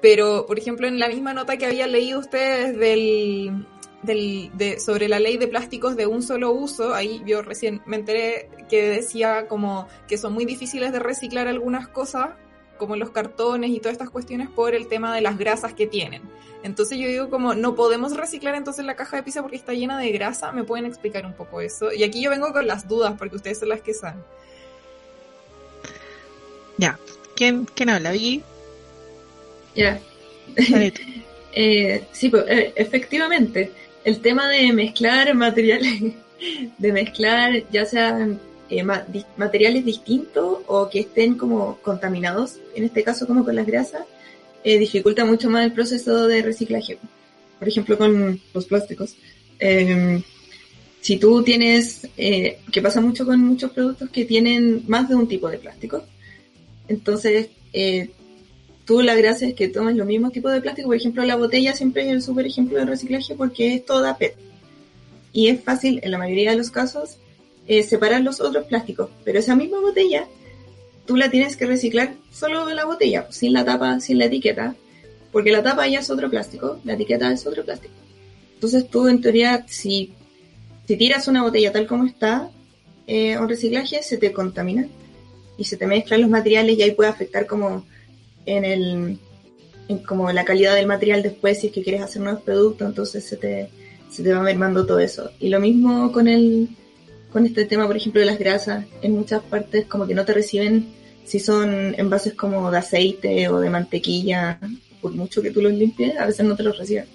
[0.00, 3.66] Pero, por ejemplo, en la misma nota que había leído ustedes del,
[4.02, 7.96] del, de, sobre la ley de plásticos de un solo uso, ahí yo recién me
[7.96, 12.30] enteré que decía como que son muy difíciles de reciclar algunas cosas,
[12.82, 16.22] como los cartones y todas estas cuestiones, por el tema de las grasas que tienen.
[16.62, 19.98] Entonces yo digo como, no podemos reciclar entonces la caja de pizza porque está llena
[19.98, 21.92] de grasa, ¿me pueden explicar un poco eso?
[21.92, 24.22] Y aquí yo vengo con las dudas, porque ustedes son las que saben.
[26.76, 26.98] Ya.
[27.36, 28.12] ¿Quién, quién habla?
[29.74, 30.00] Ya.
[31.54, 33.70] Eh, sí, pues, eh, efectivamente,
[34.04, 36.14] el tema de mezclar materiales,
[36.78, 38.40] de mezclar ya sean
[38.72, 38.84] eh,
[39.36, 44.02] materiales distintos o que estén como contaminados, en este caso como con las grasas,
[44.64, 46.98] eh, dificulta mucho más el proceso de reciclaje.
[47.58, 49.16] Por ejemplo, con los plásticos.
[49.58, 50.22] Eh,
[51.02, 55.28] si tú tienes, eh, que pasa mucho con muchos productos que tienen más de un
[55.28, 56.04] tipo de plástico,
[56.88, 57.48] entonces
[58.84, 60.88] tú la gracia es que tomas los mismos tipos de plástico.
[60.88, 64.34] Por ejemplo, la botella siempre es el super ejemplo de reciclaje porque es toda PET.
[65.32, 67.18] Y es fácil, en la mayoría de los casos,
[67.66, 69.10] eh, separar los otros plásticos.
[69.24, 70.26] Pero esa misma botella,
[71.06, 74.74] tú la tienes que reciclar solo la botella, sin la tapa, sin la etiqueta.
[75.30, 77.94] Porque la tapa ya es otro plástico, la etiqueta es otro plástico.
[78.54, 80.12] Entonces tú, en teoría, si,
[80.86, 82.50] si tiras una botella tal como está,
[83.06, 84.86] eh, un reciclaje, se te contamina
[85.56, 87.84] y se te mezclan los materiales y ahí puede afectar como
[88.46, 89.18] en el,
[89.88, 93.24] en como la calidad del material después si es que quieres hacer nuevos productos, entonces
[93.24, 93.68] se te,
[94.10, 95.30] se te va mermando todo eso.
[95.40, 96.68] Y lo mismo con el
[97.32, 100.34] con este tema, por ejemplo, de las grasas, en muchas partes como que no te
[100.34, 100.92] reciben
[101.24, 104.58] si son envases como de aceite o de mantequilla,
[105.00, 107.06] por mucho que tú los limpies, a veces no te los reciben.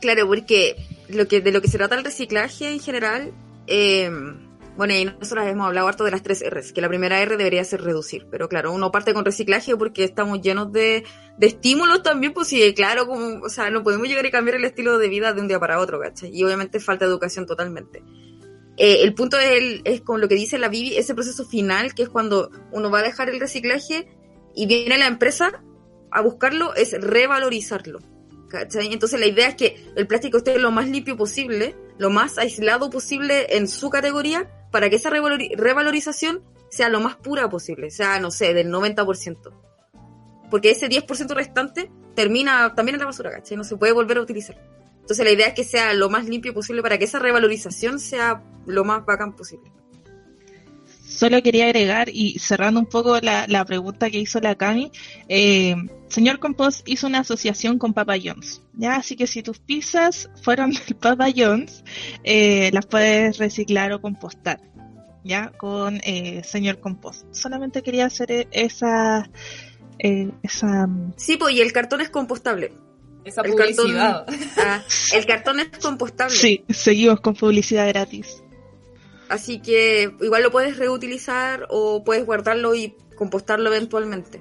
[0.00, 0.76] Claro, porque
[1.08, 3.32] lo que, de lo que se trata el reciclaje en general,
[3.66, 4.10] eh,
[4.76, 7.64] bueno, y nosotros hemos hablado harto de las tres R's, que la primera R debería
[7.64, 11.04] ser reducir, pero claro, uno parte con reciclaje porque estamos llenos de,
[11.38, 14.64] de estímulos también, pues sí, claro, como, o sea, no podemos llegar y cambiar el
[14.64, 16.30] estilo de vida de un día para otro, ¿cachai?
[16.32, 18.02] Y obviamente falta educación totalmente.
[18.76, 22.02] Eh, el punto es, es con lo que dice la Bibi, ese proceso final, que
[22.02, 24.08] es cuando uno va a dejar el reciclaje
[24.54, 25.62] y viene la empresa
[26.10, 28.00] a buscarlo, es revalorizarlo.
[28.48, 28.92] ¿cachai?
[28.92, 32.90] Entonces la idea es que el plástico esté lo más limpio posible, lo más aislado
[32.90, 38.30] posible en su categoría, para que esa revalorización sea lo más pura posible, sea, no
[38.30, 39.50] sé, del 90%.
[40.50, 43.56] Porque ese 10% restante termina también en la basura, ¿cachai?
[43.56, 44.54] No se puede volver a utilizar.
[45.00, 48.44] Entonces la idea es que sea lo más limpio posible para que esa revalorización sea
[48.66, 49.72] lo más bacán posible.
[51.16, 54.92] Solo quería agregar, y cerrando un poco la, la pregunta que hizo la Cami,
[55.30, 55.74] eh,
[56.08, 58.96] señor Compost hizo una asociación con Papa John's, ¿ya?
[58.96, 61.84] Así que si tus pizzas fueron del Papa John's,
[62.22, 64.60] eh, las puedes reciclar o compostar,
[65.24, 65.52] ¿ya?
[65.56, 67.24] Con eh, señor Compost.
[67.32, 69.30] Solamente quería hacer e-, esa...
[69.98, 70.86] Eh, esa...
[71.16, 72.74] Sí, pues y el cartón es compostable.
[73.24, 74.26] Esa El publicidad.
[74.26, 76.36] cartón, ah, el cartón es compostable.
[76.36, 78.42] Sí, seguimos con publicidad gratis.
[79.28, 84.40] Así que igual lo puedes reutilizar o puedes guardarlo y compostarlo eventualmente.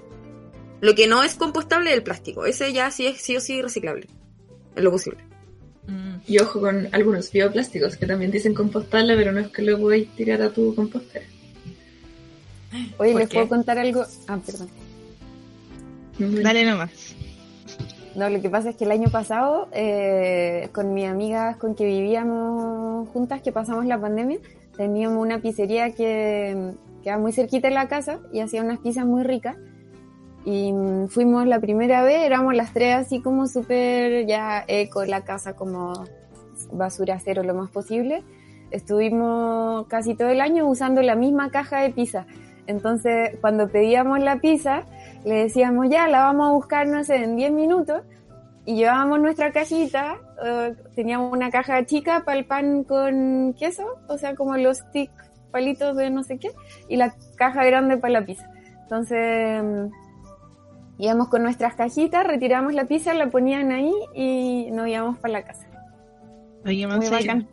[0.82, 2.46] Lo que no es compostable es el plástico.
[2.46, 4.08] Ese ya sí es sí o sí reciclable.
[4.76, 5.20] Es lo posible.
[5.88, 6.16] Mm.
[6.28, 10.10] Y ojo con algunos bioplásticos que también dicen compostable, pero no es que lo podéis
[10.16, 11.26] tirar a tu compostera.
[12.98, 13.36] Oye, ¿Por ¿les qué?
[13.36, 14.04] puedo contar algo?
[14.28, 14.70] Ah, perdón.
[16.18, 17.16] Dale nomás.
[18.16, 21.86] No, lo que pasa es que el año pasado, eh, con mis amigas con que
[21.86, 24.40] vivíamos juntas, que pasamos la pandemia,
[24.78, 29.24] teníamos una pizzería que quedaba muy cerquita de la casa y hacía unas pizzas muy
[29.24, 29.58] ricas.
[30.44, 35.22] Y mm, fuimos la primera vez, éramos las tres así como súper ya eco, la
[35.22, 35.94] casa como
[36.72, 38.24] basura cero lo más posible.
[38.72, 42.26] Estuvimos casi todo el año usando la misma caja de pizza.
[42.68, 44.84] Entonces, cuando pedíamos la pizza,
[45.24, 48.02] le decíamos ya, la vamos a buscar, no sé, en 10 minutos.
[48.66, 54.18] Y llevábamos nuestra cajita, eh, teníamos una caja chica para el pan con queso, o
[54.18, 55.12] sea, como los stick
[55.52, 56.52] palitos de no sé qué,
[56.90, 58.50] y la caja grande para la pizza.
[58.82, 59.88] Entonces, mm,
[60.98, 65.44] íbamos con nuestras cajitas, retiramos la pizza, la ponían ahí y nos íbamos para la
[65.44, 65.68] casa.
[66.66, 67.48] Oye, Muy bacán.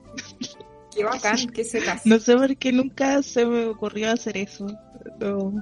[0.95, 2.07] Qué bacán, qué secas.
[2.07, 4.67] No sé por qué nunca se me ocurrió hacer eso.
[5.21, 5.53] No,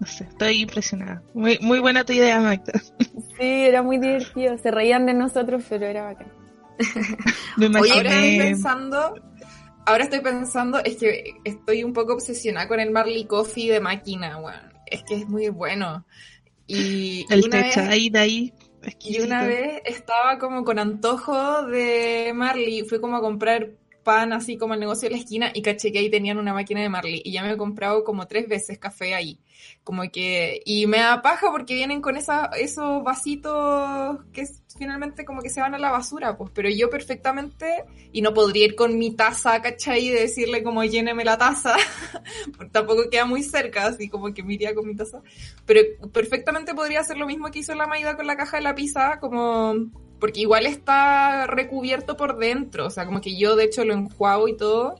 [0.00, 1.22] no sé, estoy impresionada.
[1.34, 2.80] Muy, muy buena tu idea, Magda.
[3.38, 6.32] Sí, era muy divertido, se reían de nosotros, pero era bacán.
[7.56, 8.44] Me Oye, Ahora estoy imaginé.
[8.44, 9.14] pensando,
[9.86, 14.38] ahora estoy pensando, es que estoy un poco obsesionada con el Marley Coffee de máquina,
[14.38, 14.72] weón.
[14.86, 16.06] Es que es muy bueno.
[16.66, 18.54] Y, el una vez, techo ahí, de ahí.
[19.00, 24.56] y una vez estaba como con antojo de Marley, fui como a comprar pan así
[24.56, 27.20] como al negocio de la esquina y caché que ahí tenían una máquina de Marley
[27.24, 29.38] y ya me he comprado como tres veces café ahí.
[29.84, 34.46] Como que, y me da paja porque vienen con esa, esos vasitos que
[34.80, 38.64] finalmente como que se van a la basura, pues, pero yo perfectamente, y no podría
[38.64, 40.06] ir con mi taza, ¿cachai?
[40.06, 41.76] Y decirle como lléneme la taza,
[42.72, 45.20] tampoco queda muy cerca, así como que me iría con mi taza,
[45.66, 48.74] pero perfectamente podría hacer lo mismo que hizo la Maida con la caja de la
[48.74, 49.74] pizza, como,
[50.18, 54.48] porque igual está recubierto por dentro, o sea, como que yo de hecho lo enjuago
[54.48, 54.94] y todo,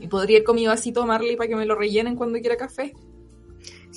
[0.00, 2.94] y podría ir con mi vasito Marley para que me lo rellenen cuando quiera café.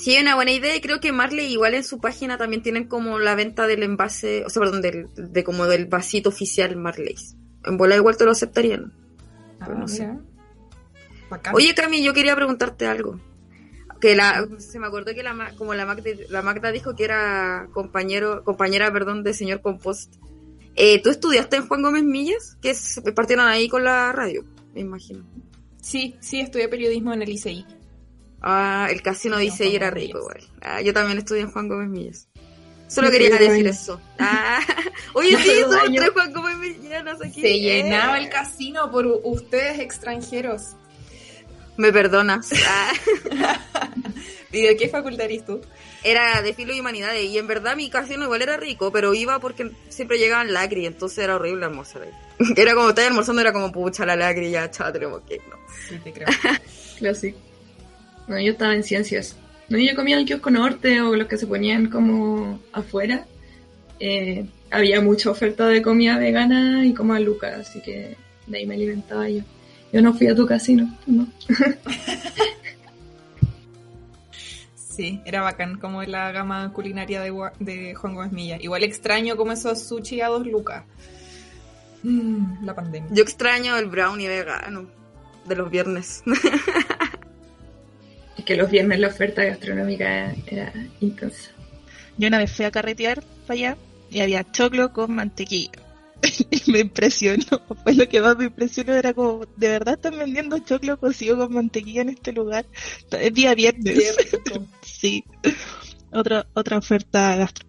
[0.01, 3.19] Sí, una buena idea y creo que Marley igual en su página también tienen como
[3.19, 7.15] la venta del envase, o sea, perdón, del, de como del vasito oficial Marley.
[7.65, 8.93] En bola igual te lo aceptarían.
[9.59, 10.05] Pero no sé.
[10.05, 10.19] Ah.
[11.53, 13.19] Oye, Cami, yo quería preguntarte algo.
[13.99, 17.67] Que la, se me acordó que la, como la Magda, la Magda dijo que era
[17.73, 20.15] compañero, compañera, perdón, de señor Compost.
[20.75, 22.57] Eh, ¿Tú estudiaste en Juan Gómez Millas?
[22.61, 25.25] Que es- partieron ahí con la radio, me imagino.
[25.81, 27.65] Sí, sí, estudié periodismo en el ICI.
[28.41, 30.43] Ah, el casino Sí, dice y era rico igual.
[30.61, 32.27] Ah, yo también estudié en Juan Gómez Millas.
[32.87, 34.01] Solo quería decir eso.
[34.17, 34.59] Ah,
[35.13, 36.03] oye, sí, somos años.
[36.03, 37.41] tres Juan Gómez Millanos aquí.
[37.41, 40.75] Se llenaba el casino por ustedes extranjeros.
[41.77, 42.49] Me perdonas.
[42.65, 43.59] Ah,
[44.51, 45.61] ¿Y de qué facultad eres tú?
[46.03, 47.25] era de filo y humanidades.
[47.25, 51.19] Y en verdad mi casino igual era rico, pero iba porque siempre llegaban lacri, entonces
[51.19, 52.11] era horrible almorzar ahí.
[52.55, 55.59] Era como, estaba almorzando, era como, pucha, la lacri, ya, chao, tenemos que irnos.
[55.89, 56.27] Sí, te creo.
[56.97, 57.37] Clásico.
[58.29, 59.35] No, yo estaba en ciencias.
[59.67, 63.25] No, yo comía en el kiosco norte o los que se ponían como afuera.
[63.99, 68.15] Eh, había mucha oferta de comida vegana y como a Lucas, así que
[68.47, 69.41] de ahí me alimentaba yo.
[69.91, 71.27] Yo no fui a tu casino, ¿no?
[74.75, 78.57] Sí, era bacán como la gama culinaria de, Juan Gómez Milla.
[78.59, 80.83] Igual extraño como esos sushi a dos lucas.
[82.03, 83.09] Mm, la pandemia.
[83.09, 84.89] Yo extraño el brownie vegano
[85.45, 86.21] de los viernes.
[88.39, 90.71] Es que los viernes la oferta gastronómica era
[91.01, 91.51] intensa.
[92.17, 93.77] Yo una vez fui a carretear para allá
[94.09, 95.71] y había choclo con mantequilla.
[96.49, 97.43] y me impresionó.
[97.83, 98.93] Fue lo que más me impresionó.
[98.93, 102.65] Era como, ¿de verdad están vendiendo choclo cocido con mantequilla en este lugar?
[103.11, 104.15] Es día viernes.
[104.81, 105.25] sí.
[106.13, 107.67] Otra, otra oferta gastro.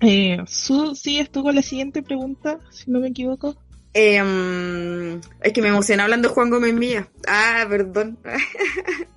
[0.00, 2.58] Eh, Su, ¿sigues tú con la siguiente pregunta?
[2.72, 3.56] Si no me equivoco.
[3.94, 7.08] Em, es que me emocioné hablando Juan Gómez Milla.
[7.26, 8.18] Ah, perdón.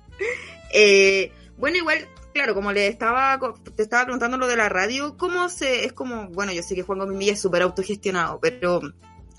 [0.78, 3.38] Eh, bueno, igual, claro, como le estaba,
[3.74, 6.82] te estaba preguntando lo de la radio, ¿cómo se, es como, bueno, yo sé que
[6.82, 8.82] Juan Gómez Milla es súper autogestionado, pero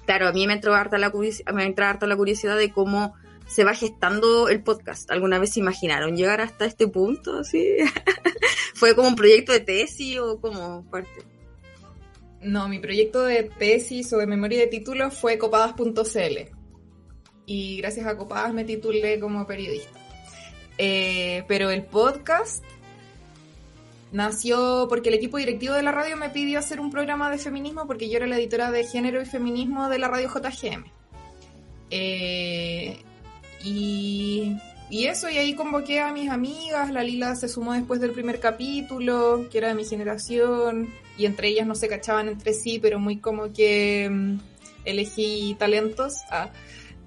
[0.08, 3.14] claro, a mí me entró harta la curiosidad, me entra harta la curiosidad de cómo
[3.46, 5.12] se va gestando el podcast.
[5.12, 7.38] ¿Alguna vez se imaginaron llegar hasta este punto?
[7.38, 7.78] ¿Así?
[8.74, 11.37] ¿Fue como un proyecto de tesis o como parte?
[12.42, 16.58] No, mi proyecto de tesis o de memoria de títulos fue copadas.cl.
[17.46, 20.00] Y gracias a Copadas me titulé como periodista.
[20.78, 22.64] Eh, pero el podcast
[24.12, 27.88] nació porque el equipo directivo de la radio me pidió hacer un programa de feminismo
[27.88, 30.86] porque yo era la editora de género y feminismo de la radio JGM.
[31.90, 32.98] Eh,
[33.64, 34.58] y,
[34.90, 38.40] y eso, y ahí convoqué a mis amigas, la Lila se sumó después del primer
[38.40, 42.98] capítulo, que era de mi generación, y entre ellas no se cachaban entre sí, pero
[42.98, 44.40] muy como que mm,
[44.86, 46.16] elegí talentos.
[46.30, 46.52] Ah,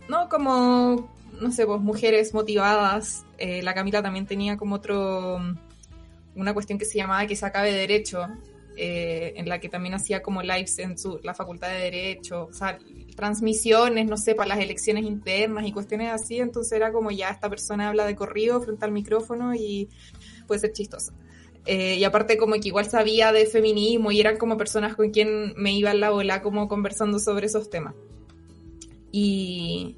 [0.09, 3.25] no, como, no sé, pues mujeres motivadas.
[3.39, 5.59] Eh, la Camila también tenía como otro, mm,
[6.37, 8.27] una cuestión que se llamaba que se acabe derecho,
[8.77, 12.53] eh, en la que también hacía como lives en su, la facultad de derecho, o
[12.53, 12.79] sea,
[13.17, 17.51] transmisiones, no sé, para las elecciones internas y cuestiones así, entonces era como ya esta
[17.51, 19.89] persona habla de corrido frente al micrófono y
[20.47, 21.13] puede ser chistosa.
[21.67, 25.53] Eh, y aparte como que igual sabía de feminismo y eran como personas con quien
[25.57, 27.95] me iba en la bola como conversando sobre esos temas.
[29.13, 29.97] Y,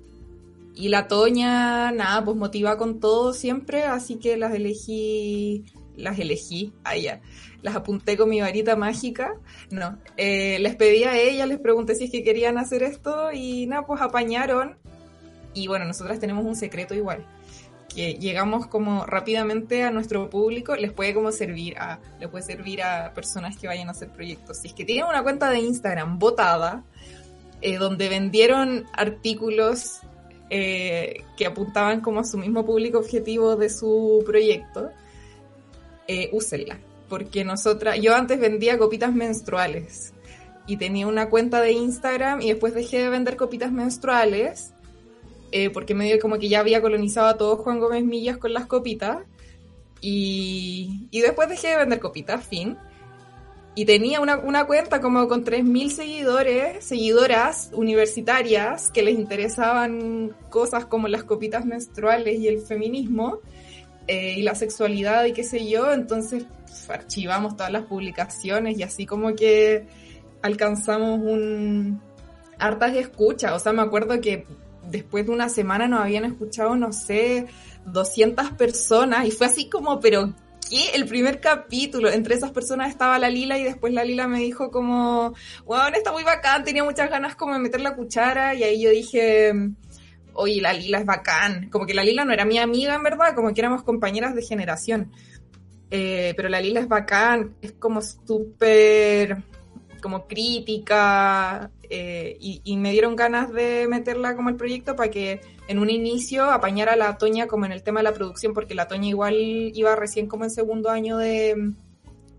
[0.74, 5.64] y la Toña, nada, pues motiva con todo siempre, así que las elegí,
[5.96, 7.20] las elegí, allá,
[7.62, 9.34] las apunté con mi varita mágica,
[9.70, 13.66] no, eh, les pedí a ellas, les pregunté si es que querían hacer esto y
[13.66, 14.76] nada, pues apañaron.
[15.54, 17.26] Y bueno, nosotras tenemos un secreto igual
[17.94, 22.82] que llegamos como rápidamente a nuestro público, les puede como servir a, les puede servir
[22.82, 24.58] a personas que vayan a hacer proyectos.
[24.58, 26.84] Si es que tienen una cuenta de Instagram votada,
[27.60, 30.00] eh, donde vendieron artículos
[30.50, 34.90] eh, que apuntaban como a su mismo público objetivo de su proyecto,
[36.08, 36.78] eh, úsenla.
[37.08, 40.12] Porque nosotras, yo antes vendía copitas menstruales
[40.66, 44.72] y tenía una cuenta de Instagram y después dejé de vender copitas menstruales
[45.52, 48.66] eh, porque medio como que ya había colonizado a todo Juan Gómez Millas con las
[48.66, 49.18] copitas.
[50.00, 52.76] Y, y después dejé de vender copitas, fin.
[53.74, 60.86] Y tenía una, una cuenta como con 3.000 seguidores, seguidoras universitarias que les interesaban cosas
[60.86, 63.40] como las copitas menstruales y el feminismo
[64.06, 65.92] eh, y la sexualidad y qué sé yo.
[65.92, 66.44] Entonces
[66.88, 69.86] archivamos todas las publicaciones y así como que
[70.42, 72.00] alcanzamos un
[72.58, 73.52] hartas escuchas.
[73.52, 74.46] O sea, me acuerdo que
[74.88, 77.46] después de una semana nos habían escuchado, no sé,
[77.86, 80.34] 200 personas y fue así como, pero
[80.68, 80.90] ¿qué?
[80.94, 84.70] El primer capítulo, entre esas personas estaba la Lila y después la Lila me dijo
[84.70, 85.34] como,
[85.64, 88.90] bueno, está muy bacán, tenía muchas ganas como de meter la cuchara y ahí yo
[88.90, 89.52] dije,
[90.34, 93.34] oye, la Lila es bacán, como que la Lila no era mi amiga en verdad,
[93.34, 95.12] como que éramos compañeras de generación,
[95.90, 99.42] eh, pero la Lila es bacán, es como súper
[100.02, 105.78] como crítica eh, y, me dieron ganas de meterla como el proyecto para que en
[105.78, 108.88] un inicio apañara a la Toña como en el tema de la producción, porque la
[108.88, 111.72] Toña igual iba recién como en segundo año de,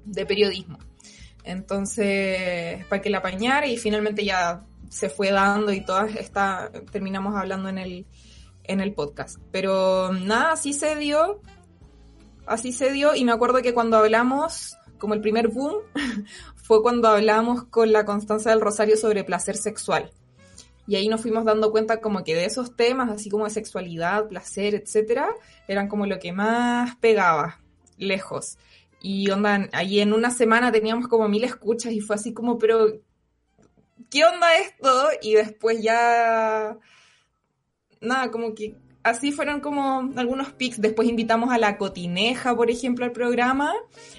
[0.06, 0.78] de periodismo.
[1.44, 4.64] Entonces, para que la apañara y finalmente ya
[4.94, 8.06] se fue dando y todas está, terminamos hablando en el,
[8.64, 9.40] en el podcast.
[9.52, 11.42] Pero nada, así se dio,
[12.46, 15.78] así se dio y me acuerdo que cuando hablamos, como el primer boom,
[16.56, 20.12] fue cuando hablamos con la Constanza del Rosario sobre placer sexual.
[20.86, 24.28] Y ahí nos fuimos dando cuenta como que de esos temas, así como de sexualidad,
[24.28, 25.28] placer, etcétera,
[25.68, 27.62] eran como lo que más pegaba,
[27.98, 28.60] lejos.
[29.02, 33.00] Y onda, ahí en una semana teníamos como mil escuchas y fue así como, pero,
[34.10, 35.10] ¿qué onda esto?
[35.22, 36.78] Y después ya,
[38.02, 40.82] nada, como que así fueron como algunos pics.
[40.82, 43.74] Después invitamos a la Cotineja, por ejemplo, al programa.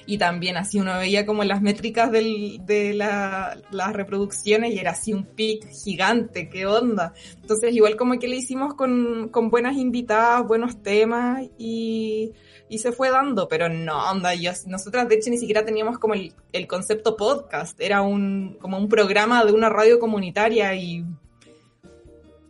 [0.06, 4.92] Y también así uno veía como las métricas del, de la, las reproducciones y era
[4.92, 6.48] así un pic gigante.
[6.48, 7.14] ¿Qué onda?
[7.40, 12.32] Entonces, igual como que le hicimos con, con buenas invitadas, buenos temas y,
[12.68, 13.48] y se fue dando.
[13.48, 17.80] Pero no, onda, yo, nosotras de hecho ni siquiera teníamos como el, el concepto podcast.
[17.80, 21.04] Era un, como un programa de una radio comunitaria y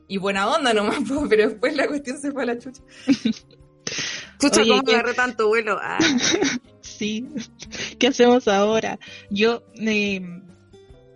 [0.08, 0.98] y buena onda nomás,
[1.28, 2.82] pero después la cuestión se fue a la chucha.
[4.40, 4.94] Chucha, ¿cómo ¿qué?
[4.94, 5.78] agarré tanto vuelo?
[5.80, 5.98] Ah.
[6.80, 7.28] sí,
[7.98, 8.98] ¿qué hacemos ahora?
[9.30, 10.20] Yo, eh,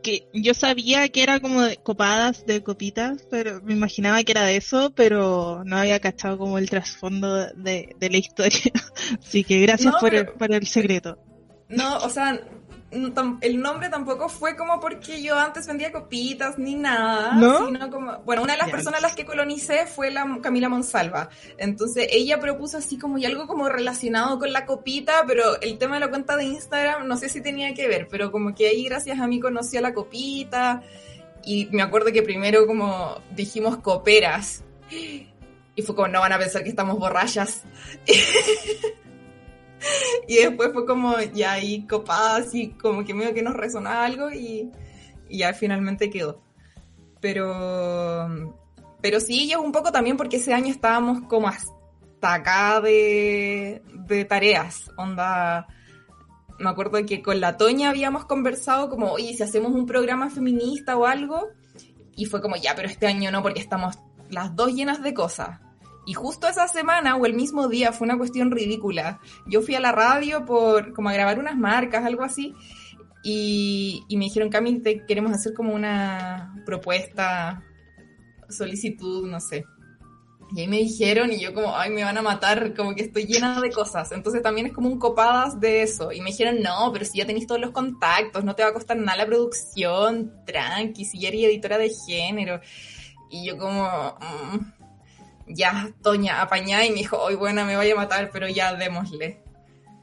[0.08, 4.44] que yo sabía que era como de copadas de copitas, pero me imaginaba que era
[4.44, 8.72] de eso, pero no había cachado como el trasfondo de, de la historia.
[9.22, 11.18] Así que gracias no, por, pero, por el secreto.
[11.68, 12.40] No, o sea,
[12.90, 17.66] el nombre tampoco fue como porque yo antes vendía copitas ni nada, ¿No?
[17.66, 21.28] sino como, bueno, una de las personas a las que colonicé fue la Camila Monsalva.
[21.58, 25.94] Entonces ella propuso así como y algo como relacionado con la copita, pero el tema
[25.94, 28.84] de la cuenta de Instagram no sé si tenía que ver, pero como que ahí
[28.84, 30.82] gracias a mí conocí a la copita
[31.44, 36.62] y me acuerdo que primero como dijimos coperas y fue como no van a pensar
[36.62, 37.64] que estamos borrachas.
[40.28, 44.30] y después fue como ya ahí copadas y como que medio que nos resonaba algo
[44.30, 44.70] y,
[45.30, 46.40] ya finalmente quedó.
[47.20, 48.56] Pero,
[49.00, 54.24] pero sí, yo un poco también porque ese año estábamos como hasta acá de, de
[54.24, 55.66] tareas, onda...
[56.60, 60.96] Me acuerdo que con la Toña habíamos conversado como, oye, si hacemos un programa feminista
[60.96, 61.50] o algo,
[62.16, 63.96] y fue como, ya, pero este año no, porque estamos
[64.28, 65.60] las dos llenas de cosas.
[66.08, 69.20] Y justo esa semana o el mismo día fue una cuestión ridícula.
[69.46, 72.54] Yo fui a la radio por como a grabar unas marcas, algo así,
[73.22, 77.62] y, y me dijeron, Cami, te queremos hacer como una propuesta,
[78.48, 79.66] solicitud, no sé.
[80.56, 83.26] Y ahí me dijeron y yo como, ay, me van a matar, como que estoy
[83.26, 84.10] llena de cosas.
[84.12, 86.10] Entonces también es como un copadas de eso.
[86.10, 88.72] Y me dijeron, no, pero si ya tenéis todos los contactos, no te va a
[88.72, 92.62] costar nada la producción, tranqui, si ya eres editora de género.
[93.30, 93.84] Y yo como,
[94.22, 94.77] mmm,
[95.48, 99.40] ya, Toña, apañá y me dijo, hoy bueno, me vaya a matar, pero ya démosle.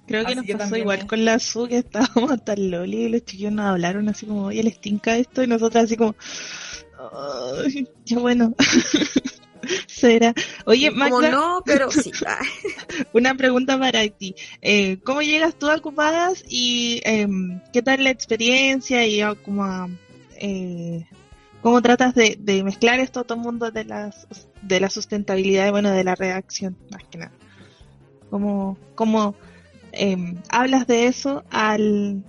[0.08, 1.06] Creo que así nos que pasó igual es.
[1.06, 4.46] con la Su, que estábamos hasta el Loli y los chiquillos nos hablaron así como,
[4.46, 6.16] oye, les tinca esto, y nosotras así como,
[7.64, 8.54] ay, ya bueno.
[9.88, 10.34] Será.
[10.66, 12.12] Oye, Como Magda, no, pero sí.
[13.14, 14.36] una pregunta para ti.
[14.62, 17.28] Eh, ¿Cómo llegas tú a Ocupadas y eh,
[17.74, 19.90] qué tal la experiencia y oh, como
[20.36, 21.08] eh,
[21.66, 24.28] cómo tratas de, mezclar esto todo el mundo de las
[24.62, 27.32] de la sustentabilidad y bueno de la redacción más que nada
[28.30, 29.34] cómo cómo
[29.92, 32.24] eh, hablas de eso al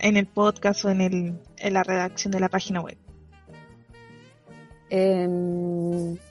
[0.00, 2.98] en el podcast o en el en la redacción de la página web
[4.90, 5.28] eh,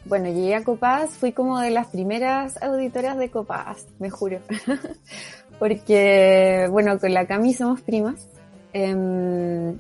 [0.04, 4.42] bueno llegué a Copas fui como de las primeras auditoras de Copas me juro.
[5.58, 8.28] Porque bueno con la Cami somos primas.
[8.74, 9.74] Eh,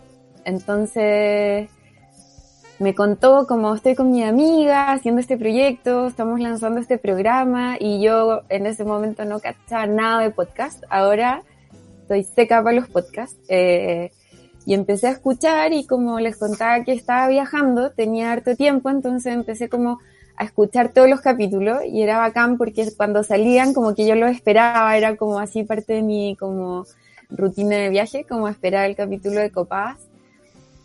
[0.45, 1.69] entonces
[2.82, 8.01] me contó como estoy con mi amiga haciendo este proyecto, estamos lanzando este programa y
[8.01, 10.84] yo en ese momento no cachaba nada de podcast.
[10.89, 11.43] Ahora
[12.01, 13.38] estoy seca para los podcasts.
[13.49, 14.09] Eh,
[14.65, 19.32] y empecé a escuchar y como les contaba que estaba viajando, tenía harto tiempo, entonces
[19.32, 19.99] empecé como
[20.36, 24.25] a escuchar todos los capítulos y era bacán porque cuando salían como que yo lo
[24.25, 26.88] esperaba, era como así parte de mi como
[27.29, 30.11] rutina de viaje, como esperar el capítulo de Copadas.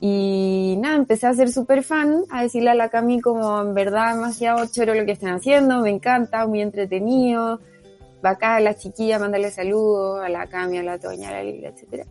[0.01, 4.15] Y nada, empecé a ser súper fan, a decirle a la Cami como en verdad
[4.15, 7.61] demasiado choro lo que están haciendo, me encanta, muy entretenido,
[8.23, 11.71] acá a la chiquilla, mandarle saludos, a la Cami, a la Toña, a la Lila,
[11.71, 12.07] etc.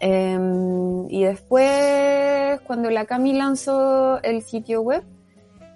[0.00, 0.38] Eh,
[1.08, 5.02] y después, cuando la Cami lanzó el sitio web,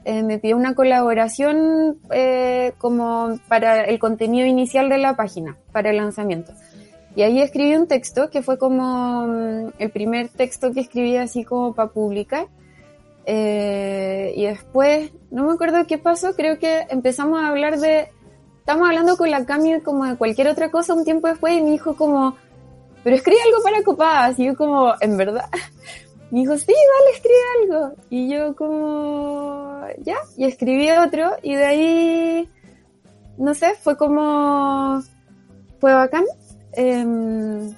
[0.04, 5.90] eh, me pidió una colaboración eh, como para el contenido inicial de la página, para
[5.90, 6.52] el lanzamiento.
[7.14, 11.44] Y ahí escribí un texto que fue como mm, el primer texto que escribí así
[11.44, 12.46] como para publicar.
[13.26, 18.08] Eh, y después, no me acuerdo qué pasó, creo que empezamos a hablar de,
[18.58, 21.70] estamos hablando con la Cami como de cualquier otra cosa un tiempo después y me
[21.70, 22.36] dijo como,
[23.04, 24.38] pero escribe algo para copadas.
[24.38, 25.48] Y yo como, en verdad.
[26.30, 27.94] Me dijo, sí, vale, escribe algo.
[28.08, 32.48] Y yo como, ya, y escribí otro y de ahí,
[33.36, 35.02] no sé, fue como,
[35.78, 36.24] fue bacán.
[36.74, 37.72] Eh,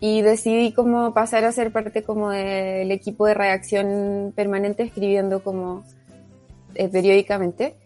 [0.00, 5.84] y decidí como pasar a ser parte como del equipo de reacción permanente escribiendo como
[6.74, 7.76] eh, periódicamente.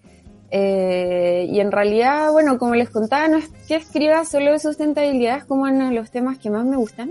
[0.50, 5.38] Eh, y en realidad, bueno, como les contaba, no es que escriba solo de sustentabilidad,
[5.38, 7.10] es como uno de los temas que más me gustan.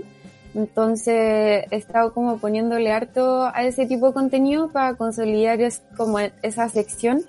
[0.54, 6.18] Entonces he estado como poniéndole harto a ese tipo de contenido para consolidar es, como
[6.20, 7.22] esa sección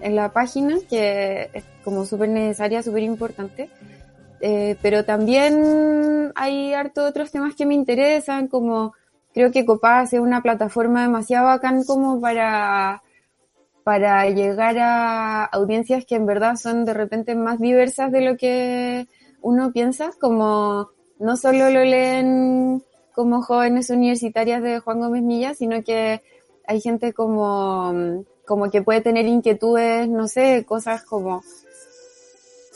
[0.00, 3.70] en la página, que es como súper necesaria, súper importante.
[4.46, 8.92] Eh, pero también hay harto otros temas que me interesan, como
[9.32, 13.02] creo que Copaz es una plataforma demasiado bacán como para,
[13.84, 19.06] para llegar a audiencias que en verdad son de repente más diversas de lo que
[19.40, 22.82] uno piensa, como no solo lo leen
[23.14, 26.20] como jóvenes universitarias de Juan Gómez Milla, sino que
[26.66, 27.94] hay gente como,
[28.44, 31.42] como que puede tener inquietudes, no sé, cosas como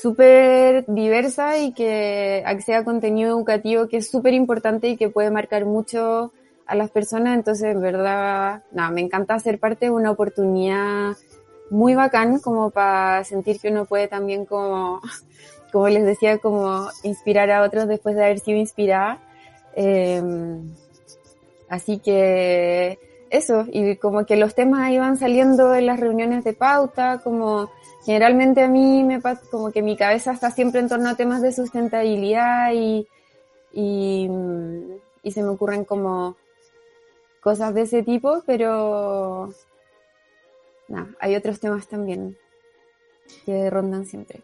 [0.01, 5.31] súper diversa y que acceda a contenido educativo que es súper importante y que puede
[5.31, 6.33] marcar mucho
[6.67, 7.37] a las personas.
[7.37, 11.17] Entonces, en verdad, nada, me encanta ser parte de una oportunidad
[11.71, 15.01] muy bacán como para sentir que uno puede también como,
[15.73, 19.19] como les decía, como inspirar a otros después de haber sido inspirada.
[19.75, 20.23] Eh,
[21.69, 22.99] así que
[23.31, 27.71] eso, y como que los temas iban saliendo en las reuniones de pauta, como
[28.05, 31.43] generalmente a mí me pasa como que mi cabeza está siempre en torno a temas
[31.43, 33.07] de sustentabilidad y,
[33.73, 34.29] y,
[35.23, 36.37] y se me ocurren como
[37.41, 39.53] cosas de ese tipo, pero
[40.89, 42.37] no, hay otros temas también
[43.45, 44.41] que rondan siempre.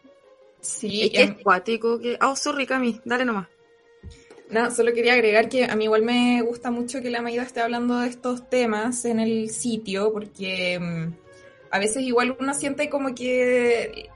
[0.60, 2.18] Sí, es que cuático que...
[2.22, 3.48] Oh, sorry, Cami, dale nomás.
[4.74, 7.98] Solo quería agregar que a mí igual me gusta mucho que la Maida esté hablando
[7.98, 11.12] de estos temas en el sitio, porque mm,
[11.70, 14.10] a veces igual uno siente como que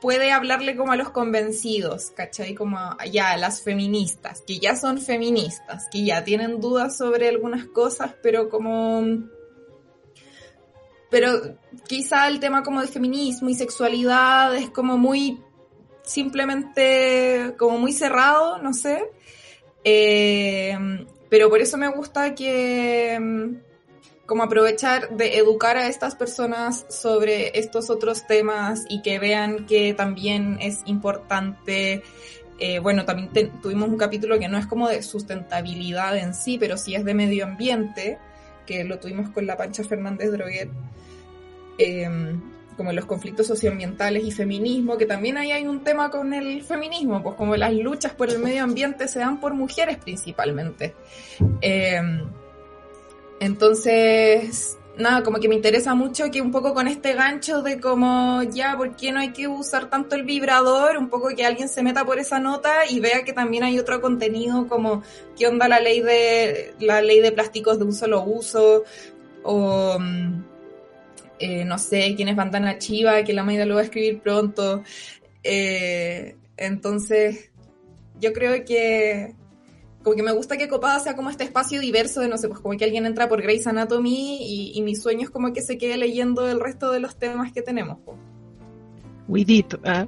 [0.00, 2.54] puede hablarle como a los convencidos, ¿cachai?
[2.54, 2.78] Como
[3.10, 8.12] ya a las feministas, que ya son feministas, que ya tienen dudas sobre algunas cosas,
[8.22, 9.02] pero como...
[11.10, 11.56] Pero
[11.86, 15.40] quizá el tema como de feminismo y sexualidad es como muy
[16.04, 19.10] simplemente como muy cerrado, no sé.
[19.84, 20.76] Eh,
[21.28, 23.18] pero por eso me gusta que
[24.26, 29.94] como aprovechar de educar a estas personas sobre estos otros temas y que vean que
[29.94, 32.02] también es importante.
[32.58, 33.30] Eh, bueno, también
[33.60, 37.12] tuvimos un capítulo que no es como de sustentabilidad en sí, pero sí es de
[37.14, 38.18] medio ambiente,
[38.66, 40.70] que lo tuvimos con la Pancha Fernández Droguet,
[41.78, 42.08] eh,
[42.76, 47.22] como los conflictos socioambientales y feminismo, que también ahí hay un tema con el feminismo,
[47.22, 50.94] pues como las luchas por el medio ambiente se dan por mujeres principalmente.
[51.60, 52.00] Eh,
[53.40, 58.42] entonces, nada, como que me interesa mucho que un poco con este gancho de como,
[58.42, 60.96] ya, ¿por qué no hay que usar tanto el vibrador?
[60.96, 64.00] Un poco que alguien se meta por esa nota y vea que también hay otro
[64.00, 65.02] contenido como,
[65.36, 68.84] ¿qué onda la ley de, la ley de plásticos de un solo uso?
[69.42, 70.53] O, mm,
[71.38, 74.82] eh, no sé, quién es Bandana Chiva, que la Maida lo va a escribir pronto.
[75.42, 77.50] Eh, entonces,
[78.20, 79.34] yo creo que
[80.02, 82.60] como que me gusta que Copada sea como este espacio diverso de, no sé, pues
[82.60, 85.78] como que alguien entra por Grey's Anatomy y, y mi sueño es como que se
[85.78, 87.98] quede leyendo el resto de los temas que tenemos.
[88.04, 88.18] Pues.
[89.26, 89.66] We did.
[89.84, 90.06] ¿eh?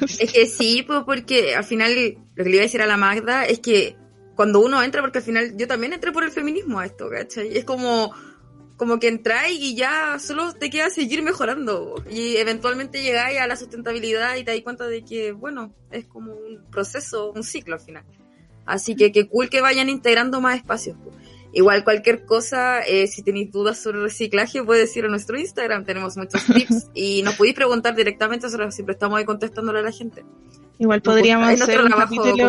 [0.00, 1.92] es que sí, pues porque al final
[2.34, 3.96] lo que le iba a decir a la Magda es que
[4.36, 7.56] cuando uno entra, porque al final yo también entré por el feminismo a esto, ¿cachai?
[7.56, 8.12] Es como,
[8.76, 13.56] como que entráis y ya solo te queda seguir mejorando y eventualmente llegáis a la
[13.56, 17.80] sustentabilidad y te das cuenta de que, bueno, es como un proceso, un ciclo al
[17.80, 18.04] final.
[18.66, 20.96] Así que qué cool que vayan integrando más espacios.
[21.54, 26.16] Igual cualquier cosa, eh, si tenéis dudas sobre reciclaje, puedes ir a nuestro Instagram, tenemos
[26.16, 30.24] muchos tips y nos podéis preguntar directamente, nosotros siempre estamos ahí contestándole a la gente.
[30.78, 32.46] Igual podríamos hacer un capítulo,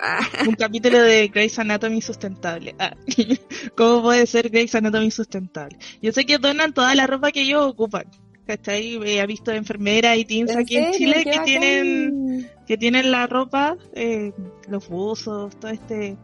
[0.00, 0.20] ah.
[0.46, 2.76] un capítulo de Grey's Anatomy sustentable.
[2.78, 2.94] Ah.
[3.76, 5.76] ¿Cómo puede ser Grey's Anatomy sustentable?
[6.00, 8.04] Yo sé que donan toda la ropa que ellos ocupan.
[8.46, 8.98] ¿Cachai?
[9.02, 14.32] He visto enfermeras y teams aquí en Chile que tienen, que tienen la ropa, eh,
[14.68, 16.18] los buzos, todo este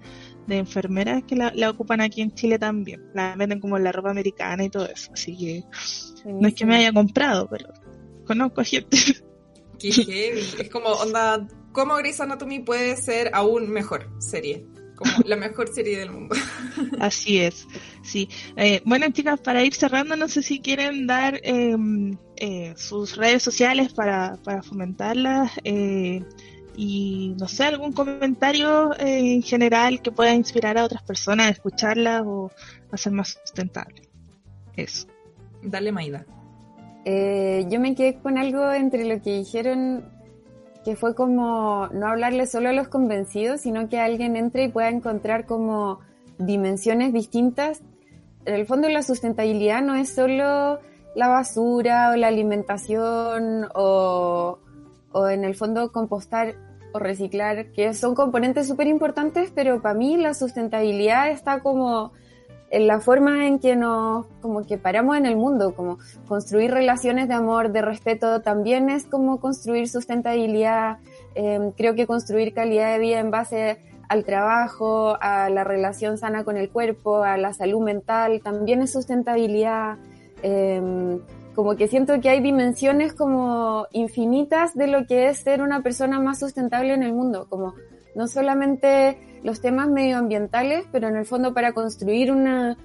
[0.51, 3.11] de enfermeras que la, ocupan aquí en Chile también.
[3.15, 5.11] La venden como la ropa americana y todo eso.
[5.13, 5.65] Así que
[6.25, 7.73] no es que me haya comprado, pero
[8.27, 8.97] conozco gente.
[9.79, 10.41] Qué heavy.
[10.59, 14.67] Es como, onda, ¿cómo Grey's Anatomy puede ser aún mejor serie?
[15.01, 16.37] como la mejor serie del mundo.
[17.01, 17.67] Así es,
[18.03, 18.29] sí.
[18.57, 23.43] Eh, bueno, chicas, para ir cerrando, no sé si quieren dar em, eh, sus redes
[23.43, 26.23] sociales para, para fomentarlas eh,
[26.77, 32.23] y, no sé, algún comentario en general que pueda inspirar a otras personas a escucharlas
[32.25, 32.51] o
[32.91, 34.03] hacer más sustentable.
[34.77, 35.07] Eso.
[35.63, 36.25] Dale, Maida.
[37.05, 40.05] yo me quedé con algo entre lo que dijeron
[40.85, 44.89] que fue como no hablarle solo a los convencidos, sino que alguien entre y pueda
[44.89, 46.01] encontrar como
[46.39, 47.83] dimensiones distintas.
[48.47, 50.81] En el fondo la sustentabilidad no es solo
[51.15, 54.59] la basura o la alimentación o,
[55.13, 56.55] o en el fondo compostar
[56.93, 62.13] o reciclar, que son componentes súper importantes, pero para mí la sustentabilidad está como
[62.71, 65.99] en la forma en que nos como que paramos en el mundo, como
[66.29, 70.99] construir relaciones de amor, de respeto, también es como construir sustentabilidad.
[71.35, 76.45] Eh, creo que construir calidad de vida en base al trabajo, a la relación sana
[76.45, 79.99] con el cuerpo, a la salud mental, también es sustentabilidad.
[80.43, 81.21] Eh,
[81.61, 86.19] como que siento que hay dimensiones como infinitas de lo que es ser una persona
[86.19, 87.75] más sustentable en el mundo, como
[88.15, 92.79] no solamente los temas medioambientales, pero en el fondo para construir una,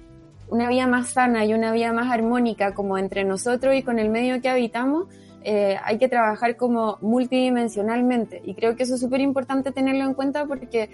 [0.50, 4.10] una vida más sana y una vida más armónica como entre nosotros y con el
[4.10, 5.06] medio que habitamos,
[5.42, 8.42] eh, hay que trabajar como multidimensionalmente.
[8.44, 10.90] Y creo que eso es súper importante tenerlo en cuenta porque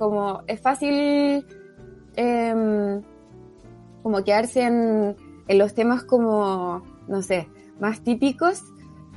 [0.00, 1.46] como es fácil
[2.16, 3.00] eh,
[4.02, 5.14] como quedarse en,
[5.50, 7.48] en los temas como, no sé,
[7.80, 8.62] más típicos,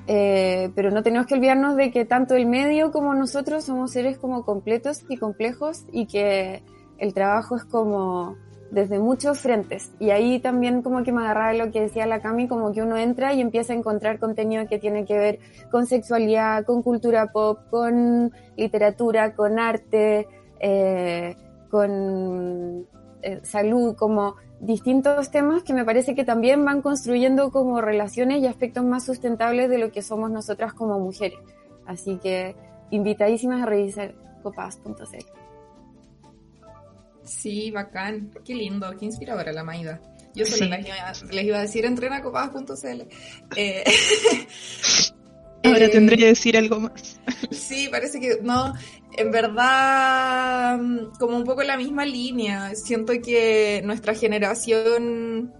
[0.07, 4.17] eh, pero no tenemos que olvidarnos de que tanto el medio como nosotros somos seres
[4.17, 6.63] como completos y complejos y que
[6.97, 8.35] el trabajo es como
[8.71, 9.91] desde muchos frentes.
[9.99, 12.97] Y ahí también como que me agarraba lo que decía la Cami, como que uno
[12.97, 15.39] entra y empieza a encontrar contenido que tiene que ver
[15.71, 20.27] con sexualidad, con cultura pop, con literatura, con arte,
[20.59, 21.35] eh,
[21.69, 22.87] con
[23.21, 28.47] eh, salud, como distintos temas que me parece que también van construyendo como relaciones y
[28.47, 31.39] aspectos más sustentables de lo que somos nosotras como mujeres.
[31.85, 32.55] Así que
[32.89, 35.25] invitadísimas a revisar copas.cl.
[37.23, 38.31] Sí, bacán.
[38.45, 40.01] Qué lindo, qué inspiradora la Maida.
[40.35, 40.95] Yo solo les, iba,
[41.31, 43.01] les, iba, a decir entrena copadas.cl.
[43.55, 43.83] Eh,
[45.63, 47.19] Ahora eh, tendré que decir algo más.
[47.51, 48.73] Sí, parece que no.
[49.15, 50.79] En verdad,
[51.19, 52.73] como un poco en la misma línea.
[52.75, 55.53] Siento que nuestra generación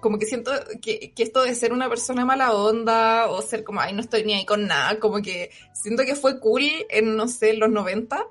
[0.00, 0.50] como que siento
[0.82, 4.22] que, que, esto de ser una persona mala onda o ser como, ay, no estoy
[4.24, 8.22] ni ahí con nada, como que siento que fue cool en, no sé, los 90,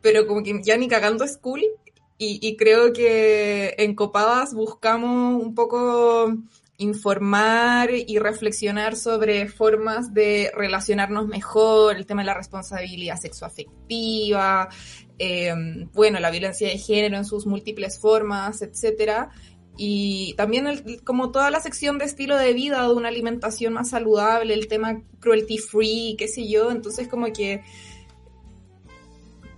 [0.00, 1.62] pero como que ya ni cagando es cool.
[2.18, 6.36] Y, y creo que en Copadas buscamos un poco
[6.78, 14.68] informar y reflexionar sobre formas de relacionarnos mejor, el tema de la responsabilidad sexoafectiva,
[15.18, 15.52] eh,
[15.92, 19.30] bueno, la violencia de género en sus múltiples formas, etcétera.
[19.76, 24.54] Y también como toda la sección de estilo de vida, de una alimentación más saludable,
[24.54, 26.70] el tema cruelty free, qué sé yo.
[26.70, 27.62] Entonces como que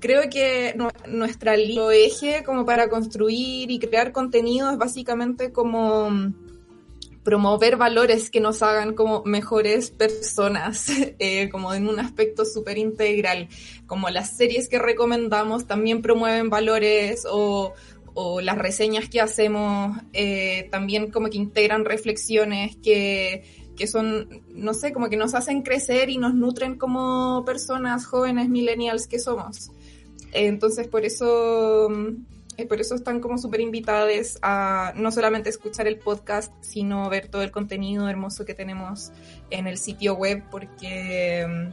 [0.01, 0.75] creo que
[1.07, 6.11] nuestra eje como para construir y crear contenido es básicamente como
[7.23, 13.49] promover valores que nos hagan como mejores personas, eh, como en un aspecto súper integral,
[13.87, 17.75] como las series que recomendamos también promueven valores o,
[18.15, 23.45] o las reseñas que hacemos eh, también como que integran reflexiones que,
[23.77, 28.49] que son, no sé, como que nos hacen crecer y nos nutren como personas jóvenes
[28.49, 29.71] millennials que somos.
[30.33, 31.89] entonces, por eso
[32.67, 37.43] por eso están como súper invitadas a no solamente escuchar el podcast, sino ver todo
[37.43, 39.13] el contenido hermoso que tenemos
[39.51, 41.71] en el sitio web, porque,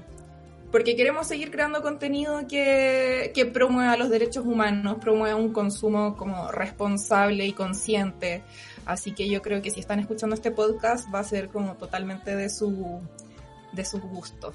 [0.71, 6.51] porque queremos seguir creando contenido que, que promueva los derechos humanos, promueva un consumo como
[6.51, 8.43] responsable y consciente.
[8.85, 12.35] Así que yo creo que si están escuchando este podcast va a ser como totalmente
[12.35, 13.01] de su,
[13.73, 14.53] de su gusto.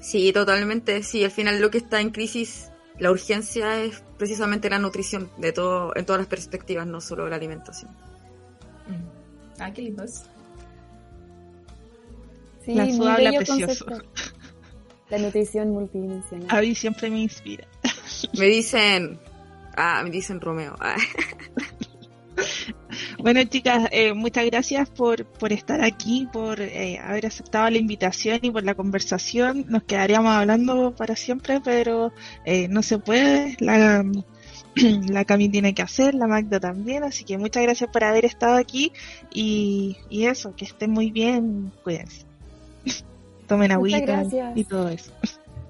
[0.00, 1.02] Sí, totalmente.
[1.02, 2.69] Sí, al final lo que está en crisis
[3.00, 7.36] la urgencia es precisamente la nutrición de todo, en todas las perspectivas, no solo la
[7.36, 7.90] alimentación.
[8.86, 9.60] Mm.
[9.60, 10.04] Ah, qué lindo
[12.64, 13.86] Sí, la sudable precioso.
[15.08, 16.46] La nutrición multidimensional.
[16.50, 17.66] A mí siempre me inspira.
[18.38, 19.18] Me dicen,
[19.76, 20.76] ah, me dicen Romeo.
[20.78, 20.96] Ah.
[23.18, 28.40] Bueno, chicas, eh, muchas gracias por, por estar aquí, por eh, haber aceptado la invitación
[28.42, 29.66] y por la conversación.
[29.68, 32.12] Nos quedaríamos hablando para siempre, pero
[32.44, 33.56] eh, no se puede.
[33.60, 34.04] La,
[35.08, 38.56] la Cami tiene que hacer, la Magda también, así que muchas gracias por haber estado
[38.56, 38.92] aquí
[39.32, 42.24] y, y eso, que estén muy bien, cuídense.
[43.46, 44.24] Tomen agüita
[44.54, 45.12] y todo eso.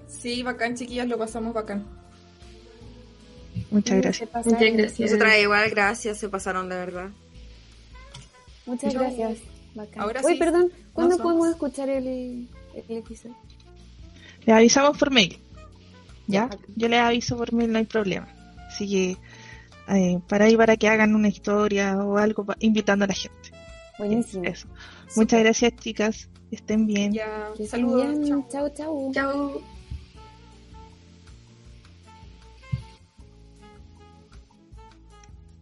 [0.07, 2.00] Sí, bacán, chiquillas, lo pasamos bacán.
[3.71, 4.29] Muchas gracias.
[4.35, 5.01] Muchas gracias.
[5.01, 7.11] Nosotras igual, gracias, se pasaron de verdad.
[8.67, 9.39] Muchas gracias.
[9.75, 10.03] Bacán.
[10.03, 13.37] Ahora Uy, perdón, ¿cuándo podemos escuchar el, el episodio?
[14.45, 15.39] Le avisamos por mail.
[16.27, 16.49] ¿Ya?
[16.77, 18.29] Yo les aviso por mail, no hay problema.
[18.69, 19.17] Así que
[19.89, 23.51] eh, para ahí, para que hagan una historia o algo invitando a la gente.
[23.99, 24.45] Buenísimo.
[24.45, 24.69] Eso.
[25.17, 26.29] Muchas gracias, chicas.
[26.51, 27.13] Estén bien.
[27.13, 28.29] Ya, saludos.
[28.49, 29.11] Chao, chao.
[29.13, 29.80] Chao.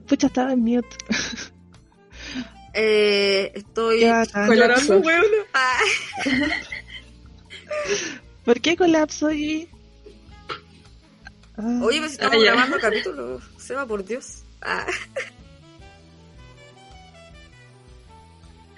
[0.09, 0.96] Pucha, estaba en mute.
[2.74, 4.00] Eh, estoy
[4.32, 5.02] colapso.
[5.54, 5.80] Ah.
[8.44, 9.68] ¿Por qué colapso y...?
[11.56, 11.80] Ah.
[11.82, 13.40] Oye, pues, me estamos ah, grabando el capítulo.
[13.59, 14.44] Seba, por Dios.
[14.62, 14.86] Ah.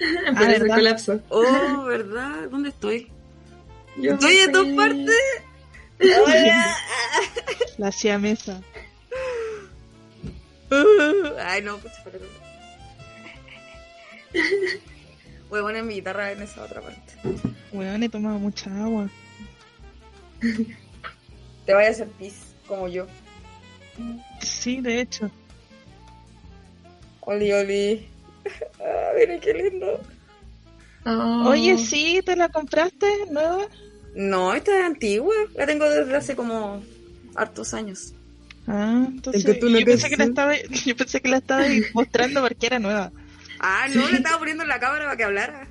[0.03, 0.76] Ah, Parece ¿verdad?
[0.76, 1.20] colapso.
[1.28, 2.49] Oh, ¿verdad?
[2.51, 3.12] ¿Dónde estoy?
[3.99, 5.20] Yo estoy en dos partes.
[6.01, 6.76] Hola.
[7.76, 8.62] La siamesa.
[11.45, 12.25] Ay, no, pues espérate.
[15.49, 17.14] Voy a poner mi guitarra en esa otra parte.
[17.73, 19.09] Weón, he tomado mucha agua.
[21.66, 23.07] Te vaya a hacer pis, como yo.
[24.41, 25.31] Sí, de hecho.
[27.21, 28.09] Oli, oli.
[28.81, 30.01] Ah, miren qué lindo.
[31.05, 31.51] Oh.
[31.51, 33.68] Oye, sí, ¿te la compraste nueva?
[34.14, 35.35] No, esta es antigua.
[35.55, 36.83] La tengo desde hace como
[37.37, 38.14] hartos años.
[38.73, 40.55] Ah, entonces yo pensé, que la estaba,
[40.87, 43.11] yo pensé que la estaba mostrando porque era nueva.
[43.59, 45.68] Ah, no, le estaba poniendo en la cámara para que hablara.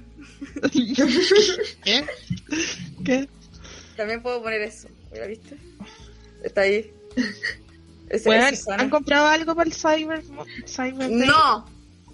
[1.83, 2.05] ¿Qué?
[3.05, 3.29] ¿Qué?
[3.95, 4.89] También puedo poner eso.
[5.15, 5.55] ¿Ya viste?
[6.43, 6.91] Está ahí.
[8.09, 8.83] Ese Susana.
[8.83, 10.21] ¿Han comprado algo para el Cyber?
[11.09, 11.65] No,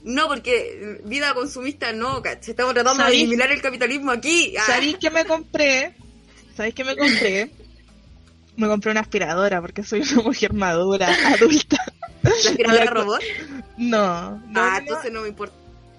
[0.04, 2.52] no, porque vida consumista no, ¿cachai?
[2.52, 4.56] Estamos tratando de eliminar el capitalismo aquí.
[4.56, 5.94] Ah, ¿Sabéis qué me compré?
[6.56, 7.50] ¿Sabéis qué me compré?
[8.58, 11.78] Me compré una aspiradora porque soy una mujer madura, adulta.
[12.24, 13.22] ¿La aspiradora robot?
[13.78, 14.78] No, no, ah, no.
[14.78, 15.56] entonces no me importa.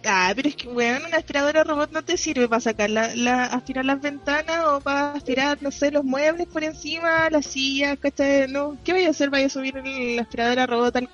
[0.08, 3.44] Ah, pero es que, weón, una aspiradora robot no te sirve para sacar la, la-
[3.46, 8.46] aspirar las ventanas o para aspirar, no sé, los muebles por encima, las sillas, ¿cachai?
[8.48, 9.30] No, ¿qué vaya a hacer?
[9.30, 11.08] ¿Vaya a subir el- la aspiradora robot al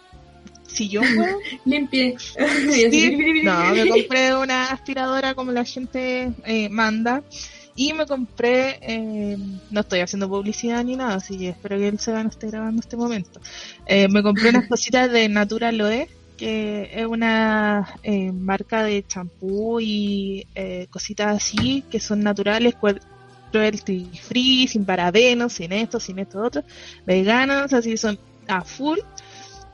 [0.67, 1.37] sillón, weón?
[1.65, 2.17] Limpie.
[2.19, 3.19] Sí.
[3.45, 7.23] No, me compré una aspiradora como la gente eh, manda.
[7.75, 9.39] Y me compré, eh,
[9.71, 12.81] no estoy haciendo publicidad ni nada, así que espero que el Seba no esté grabando
[12.81, 13.41] este momento.
[13.87, 19.81] Eh, me compré unas cositas de Natural Oe, que es una eh, marca de champú
[19.81, 22.75] y eh, cositas así, que son naturales,
[23.53, 26.65] cruelty free, sin parabenos, sin esto, sin esto otro,
[27.07, 28.19] veganos, así son
[28.49, 28.99] a full.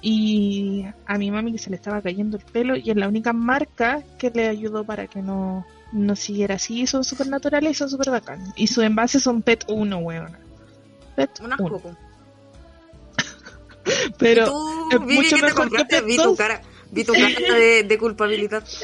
[0.00, 3.32] Y a mi mami que se le estaba cayendo el pelo y es la única
[3.32, 6.86] marca que le ayudó para que no, no siguiera así.
[6.86, 8.52] Son súper naturales y son súper bacán.
[8.56, 10.36] Y sus envases son PET 1, weón.
[11.16, 11.54] PET Un 1.
[11.54, 11.78] asco.
[11.80, 11.96] po.
[14.18, 16.00] Pero Tú, es Vivi, mucho ¿qué te mejor que compraste?
[16.02, 18.64] Vi tu cara, vi tu cara de, de culpabilidad.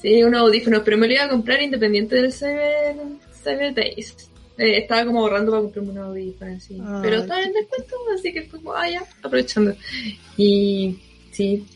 [0.00, 2.96] Sí, unos audífonos, pero me lo iba a comprar independiente del Cyber,
[3.42, 4.14] Cyber Days.
[4.58, 6.78] Eh, estaba como ahorrando para comprarme unos audífonos, sí.
[6.80, 9.74] Ay, pero estaba en descuento, así que fue como, ah, ya, aprovechando.
[10.36, 10.98] Y
[11.32, 11.66] sí,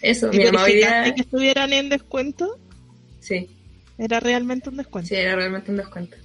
[0.00, 1.14] eso, ¿Y mi mamá hoy verificaste día...
[1.14, 2.58] que estuvieran en descuento?
[3.20, 3.48] Sí,
[3.98, 5.08] Era realmente un descuento.
[5.08, 6.16] sí, era realmente un descuento.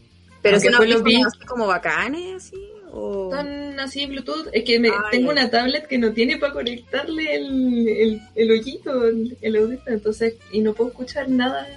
[0.41, 1.15] Pero si no los vi.
[1.21, 2.57] así como bacanes, así,
[2.91, 3.31] o...
[3.31, 7.35] Son así Bluetooth, es que me, Ah, tengo una tablet que no tiene para conectarle
[7.35, 11.67] el, el, el hoyito, el, el audífono, entonces, y no puedo escuchar nada,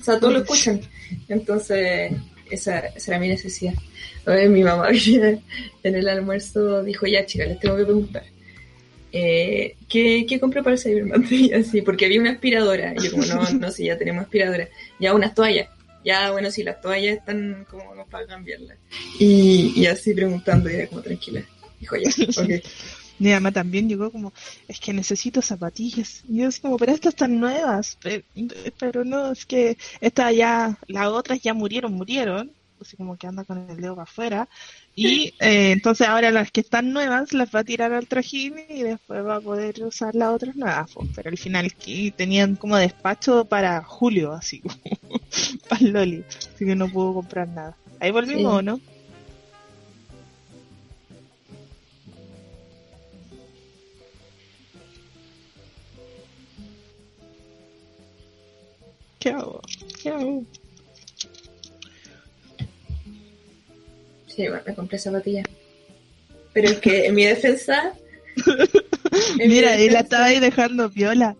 [0.00, 0.80] o sea, todos lo escuchan,
[1.28, 2.12] entonces,
[2.50, 3.74] esa, esa era mi necesidad.
[4.24, 4.88] Ver, mi mamá
[5.82, 8.22] en el almuerzo dijo, ya chicas, les tengo que preguntar,
[9.12, 11.26] eh, ¿qué, ¿qué compré para el Cyberman?
[11.30, 14.68] Y así, porque había una aspiradora, y yo como, no, no, sí, ya tenemos aspiradora,
[14.98, 15.68] ya unas toallas,
[16.04, 18.78] ya, bueno, sí, las toallas están como para cambiarlas.
[19.18, 21.42] Y, y así preguntando, y era como tranquila.
[21.78, 22.10] Dijo, ya,
[22.42, 22.64] ok.
[23.18, 24.32] Mi mamá también llegó como,
[24.66, 26.24] es que necesito zapatillas.
[26.28, 27.96] Y yo así como, pero estas están nuevas.
[28.02, 28.24] Pero,
[28.80, 32.50] pero no, es que estas ya, las otras ya murieron, murieron.
[32.82, 34.48] Así como que anda con el dedo para afuera.
[34.94, 38.82] Y eh, entonces ahora las que están nuevas las va a tirar al trajín y
[38.82, 40.90] después va a poder usar las otras nuevas.
[40.92, 41.08] pues.
[41.14, 44.74] Pero al final que tenían como despacho para julio, así como,
[45.68, 46.24] para el Loli.
[46.54, 47.76] Así que no pudo comprar nada.
[48.00, 48.58] Ahí volvimos, Sí.
[48.58, 48.80] ¿o ¿no?
[59.18, 59.60] ¿Qué hago?
[60.02, 60.44] ¿Qué hago?
[64.34, 65.46] Sí, bueno, me compré zapatillas.
[66.52, 67.92] Pero es que en mi defensa.
[69.38, 71.36] en mi Mira, y la estaba ahí dejando viola.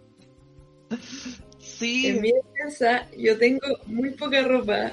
[1.59, 2.07] Sí.
[2.07, 4.93] En mi defensa, yo tengo muy poca ropa.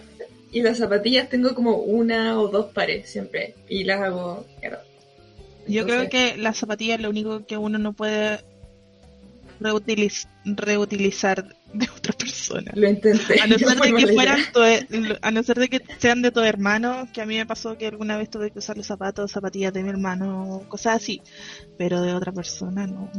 [0.52, 3.54] Y las zapatillas tengo como una o dos pares siempre.
[3.68, 4.46] Y las hago.
[4.60, 4.80] claro.
[5.68, 8.40] Yo creo que las zapatillas es lo único que uno no puede
[9.60, 12.72] reutiliz- reutilizar de otra persona.
[12.76, 13.42] Lo intenté.
[13.42, 14.40] A no ser de que fueran
[15.22, 17.88] a no ser de que sean de tu hermano, que a mí me pasó que
[17.88, 21.22] alguna vez tuve que usar los zapatos, zapatillas de mi hermano, cosas así,
[21.78, 23.12] pero de otra persona no.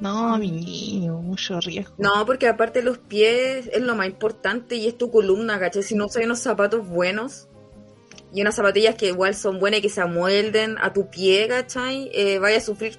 [0.00, 1.94] No, mi niño, mucho riesgo.
[1.98, 5.82] No, porque aparte los pies es lo más importante y es tu columna, ¿cachai?
[5.82, 7.48] Si no usas unos zapatos buenos
[8.32, 12.10] y unas zapatillas que igual son buenas y que se amolden a tu pie, ¿cachai?
[12.14, 12.96] Eh, vaya a sufrir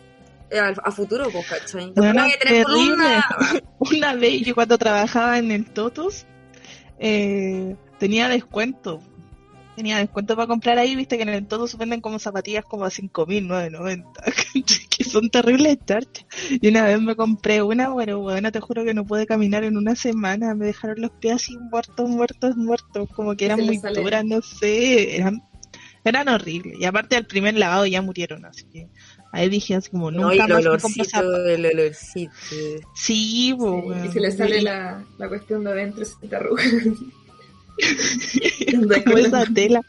[0.57, 1.91] a, a futuro, pues, ¿cachai?
[1.95, 3.21] Bueno, terrible.
[3.79, 6.25] Una vez yo cuando trabajaba en el Totos,
[6.99, 9.01] eh, tenía descuento
[9.79, 12.83] tenía descuento para comprar ahí, viste que en el todo se venden como zapatillas como
[12.83, 14.03] a 5.990,
[14.89, 16.25] que son terribles charchas.
[16.49, 19.77] Y una vez me compré una, pero bueno, te juro que no pude caminar en
[19.77, 24.01] una semana, me dejaron los pies así muertos, muertos, muertos, como que eran muy sale.
[24.01, 25.41] duras, no sé, eran,
[26.03, 26.77] eran horribles.
[26.79, 28.87] Y aparte al primer lavado ya murieron, así que
[29.31, 31.47] ahí dije así como, No, y nunca el más me olorcito, zapatos.
[31.47, 32.31] el olorcito.
[32.95, 36.63] Sí, po, Sí, y se le sale la, la cuestión de adentro, se te arruga.
[39.05, 39.81] como esa tela.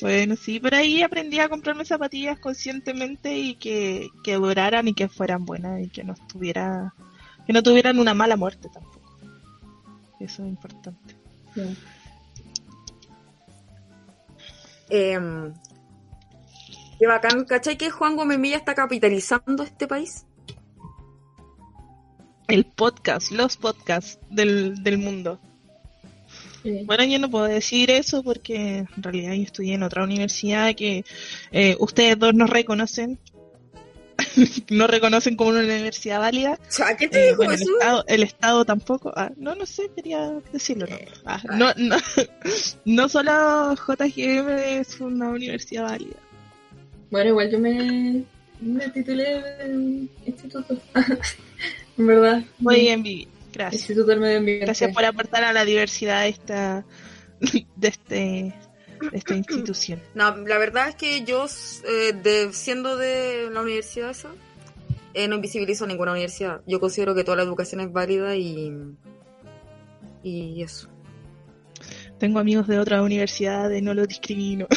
[0.00, 5.08] Bueno, sí, pero ahí aprendí a comprarme zapatillas conscientemente y que, que duraran y que
[5.08, 6.94] fueran buenas y que no estuviera,
[7.46, 9.00] que no tuvieran una mala muerte tampoco.
[10.20, 11.14] Eso es importante.
[14.90, 15.18] Eh,
[16.98, 20.26] qué bacán, ¿cachai que Juan Gómez Milla está capitalizando este país?
[22.48, 25.40] El podcast, los podcasts del, del mundo.
[26.62, 26.82] Sí.
[26.84, 31.04] Bueno, yo no puedo decir eso porque en realidad yo estudié en otra universidad que
[31.52, 33.18] eh, ustedes dos no reconocen,
[34.70, 36.58] no reconocen como una universidad válida.
[36.68, 39.12] O sea, ¿qué te Eh, dijo bueno, el estado, el estado tampoco.
[39.16, 40.86] Ah, no, no sé, quería decirlo.
[40.86, 41.96] No, Ah, no, no,
[42.84, 44.48] no solo JGM
[44.80, 46.16] es una universidad válida.
[47.10, 48.24] Bueno, igual yo me,
[48.60, 50.78] me titulé en instituto.
[51.98, 52.42] en verdad.
[52.58, 53.28] Muy bien, Vivi.
[53.52, 53.82] Gracias.
[53.82, 54.64] Instituto del Medio Ambiente.
[54.66, 56.84] Gracias por aportar a la diversidad esta,
[57.76, 58.54] de este,
[59.10, 60.00] de esta institución.
[60.14, 61.46] No, la verdad es que yo,
[61.88, 64.30] eh, de, siendo de la universidad esa,
[65.12, 66.60] eh, no invisibilizo ninguna universidad.
[66.66, 68.72] Yo considero que toda la educación es válida y,
[70.22, 70.88] y eso.
[72.18, 74.66] Tengo amigos de otras universidades, no los discrimino.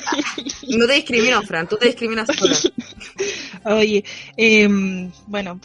[0.70, 2.58] No te discrimino, Fran, tú te discriminas sola.
[3.78, 4.04] Oye,
[4.36, 5.62] em, bueno,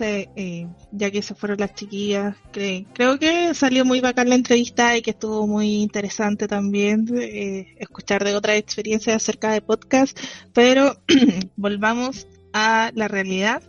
[0.00, 4.96] eh, ya que se fueron las chiquillas, cre- creo que salió muy bacán la entrevista
[4.96, 10.18] y que estuvo muy interesante también eh, escuchar de otras experiencias acerca de podcast,
[10.52, 10.96] pero
[11.56, 13.62] volvamos a la realidad.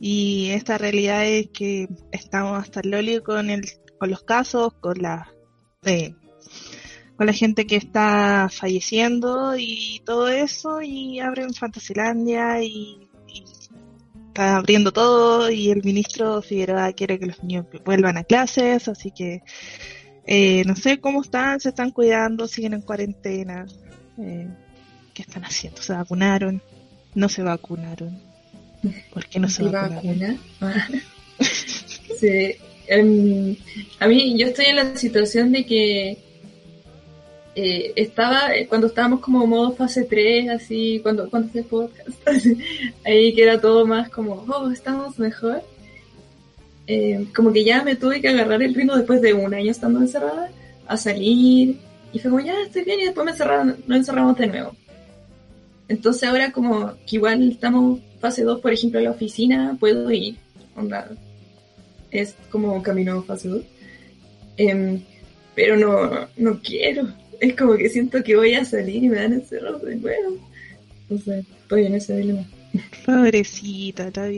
[0.00, 3.62] Y esta realidad es que estamos hasta el loli con, el,
[3.98, 5.32] con los casos, con la...
[5.84, 6.14] eh,
[7.16, 13.03] con la gente que está falleciendo y todo eso y abren Fantasylandia y, y
[14.34, 19.12] está abriendo todo y el ministro Figueroa quiere que los niños vuelvan a clases, así
[19.12, 19.42] que
[20.26, 23.64] eh, no sé cómo están, se están cuidando, siguen en cuarentena,
[24.18, 24.48] eh,
[25.14, 25.80] ¿qué están haciendo?
[25.80, 26.60] ¿Se vacunaron?
[27.14, 28.18] ¿No se vacunaron?
[29.12, 30.40] ¿Por qué no se vacunaron?
[30.60, 30.88] vacuna.
[32.18, 32.56] sí.
[32.88, 33.56] em,
[34.00, 36.18] a mí, yo estoy en la situación de que
[37.54, 42.08] eh, estaba, eh, cuando estábamos como modo fase 3, así, cuando, cuando hacía podcast,
[43.04, 45.62] ahí que era todo más como, oh, estamos mejor.
[46.86, 50.00] Eh, como que ya me tuve que agarrar el ritmo después de un año estando
[50.00, 50.50] encerrada,
[50.86, 51.78] a salir,
[52.12, 54.76] y fue como, ya estoy bien, y después me encerraron, nos encerramos de nuevo.
[55.88, 60.36] Entonces ahora como que igual estamos fase 2, por ejemplo, a la oficina, puedo ir.
[60.76, 61.10] Onda,
[62.10, 63.62] es como camino fase 2.
[64.56, 65.02] Em,
[65.54, 67.08] pero no, no quiero.
[67.40, 70.38] Es como que siento que voy a salir y me dan encerrado de nuevo.
[71.02, 72.44] Entonces, estoy en ese dilema.
[73.06, 74.28] Pobrecita, está.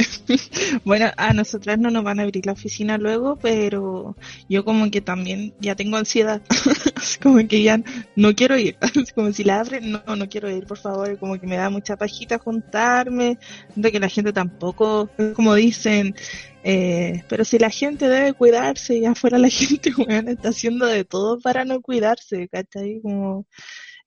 [0.84, 4.16] bueno, a nosotras no nos van a abrir la oficina luego, pero
[4.48, 6.42] yo como que también ya tengo ansiedad.
[7.22, 7.82] Como que ya
[8.16, 8.76] no quiero ir.
[9.14, 11.18] Como si la abren, no, no quiero ir, por favor.
[11.18, 13.38] Como que me da mucha pajita juntarme.
[13.74, 16.14] De que la gente tampoco, como dicen,
[16.62, 19.92] eh, pero si la gente debe cuidarse y afuera la gente,
[20.28, 23.00] está haciendo de todo para no cuidarse, ¿cachai?
[23.02, 23.46] Como,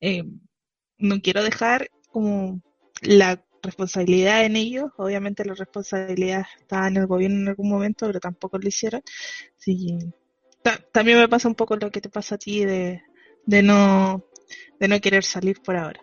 [0.02, 0.24] eh,
[0.98, 2.62] no quiero dejar como
[3.02, 4.92] la responsabilidad en ellos.
[4.98, 9.02] Obviamente la responsabilidad está en el gobierno en algún momento, pero tampoco lo hicieron.
[9.58, 9.98] Sí.
[10.62, 13.02] Ta- también me pasa un poco lo que te pasa a ti de,
[13.46, 14.24] de no
[14.80, 16.02] de no querer salir por ahora.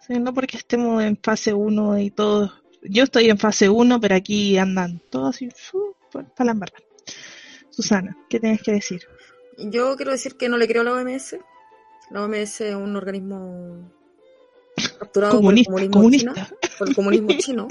[0.00, 2.52] Sí, no porque estemos en fase 1 y todos.
[2.82, 5.48] Yo estoy en fase 1, pero aquí andan todos así
[6.36, 6.66] para la.
[7.70, 9.02] Susana, ¿qué tienes que decir?
[9.58, 11.36] Yo quiero decir que no le creo a la OMS.
[12.10, 13.92] La OMS es un organismo
[14.98, 16.56] capturado Comunista, por el comunismo comunista.
[16.78, 17.68] Por el comunismo chino.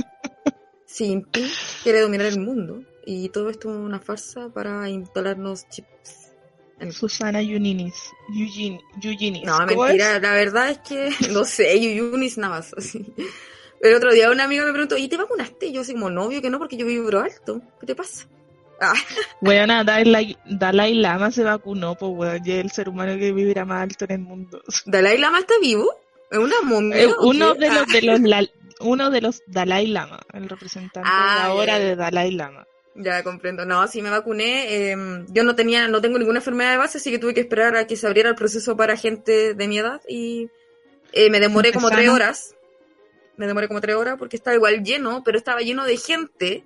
[0.85, 1.47] Xi Jinping
[1.83, 2.81] quiere dominar el mundo.
[3.05, 6.31] Y todo esto es una farsa para instalarnos chips.
[6.79, 7.95] en- Susana Yuninis.
[9.01, 9.41] Eugene.
[9.45, 10.19] No, ¿Cómo mentira.
[10.19, 12.73] La verdad es que, no sé, Yuyunis nada más.
[12.73, 13.05] Así.
[13.81, 15.67] El otro día una amiga me preguntó, ¿y te vacunaste?
[15.67, 17.61] Y yo así como, no, obvio que no, porque yo vibro alto.
[17.79, 18.27] ¿Qué te pasa?
[18.81, 18.93] Ah,
[19.41, 23.65] Bueno, Dalai, Dalai Lama se vacunó, pues weón, y es el ser humano que vivirá
[23.65, 24.61] más alto en el mundo.
[24.85, 25.89] ¿Dalai Lama está vivo?
[26.29, 27.01] ¿Es una momia?
[27.03, 27.85] Eh, uno de los Ah.
[27.91, 28.47] de los la-
[28.79, 32.67] uno de los Dalai Lama, el representante Ah, de ahora de Dalai Lama.
[32.95, 33.63] Ya comprendo.
[33.65, 34.91] No, sí me vacuné.
[34.91, 37.75] eh, yo no tenía, no tengo ninguna enfermedad de base, así que tuve que esperar
[37.75, 40.49] a que se abriera el proceso para gente de mi edad y
[41.13, 42.55] eh, me demoré como tres horas.
[43.35, 46.63] Me demoré como tres horas porque estaba igual lleno, pero estaba lleno de gente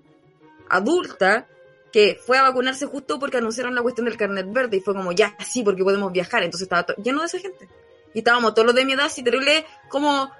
[0.69, 1.47] adulta
[1.91, 5.11] que fue a vacunarse justo porque anunciaron la cuestión del carnet verde y fue como,
[5.11, 6.43] ya, sí, porque podemos viajar.
[6.43, 7.67] Entonces estaba lleno de esa gente.
[8.13, 10.31] Y estábamos todos los de mi edad, así terrible, como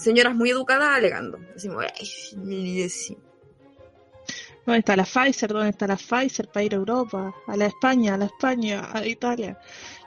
[0.00, 1.38] señoras muy educadas alegando.
[1.54, 3.16] Así como, "Ay, sí".
[4.66, 5.52] ¿Dónde está la Pfizer?
[5.52, 7.34] ¿Dónde está la Pfizer para ir a Europa?
[7.46, 9.58] A la España, a la España, a Italia.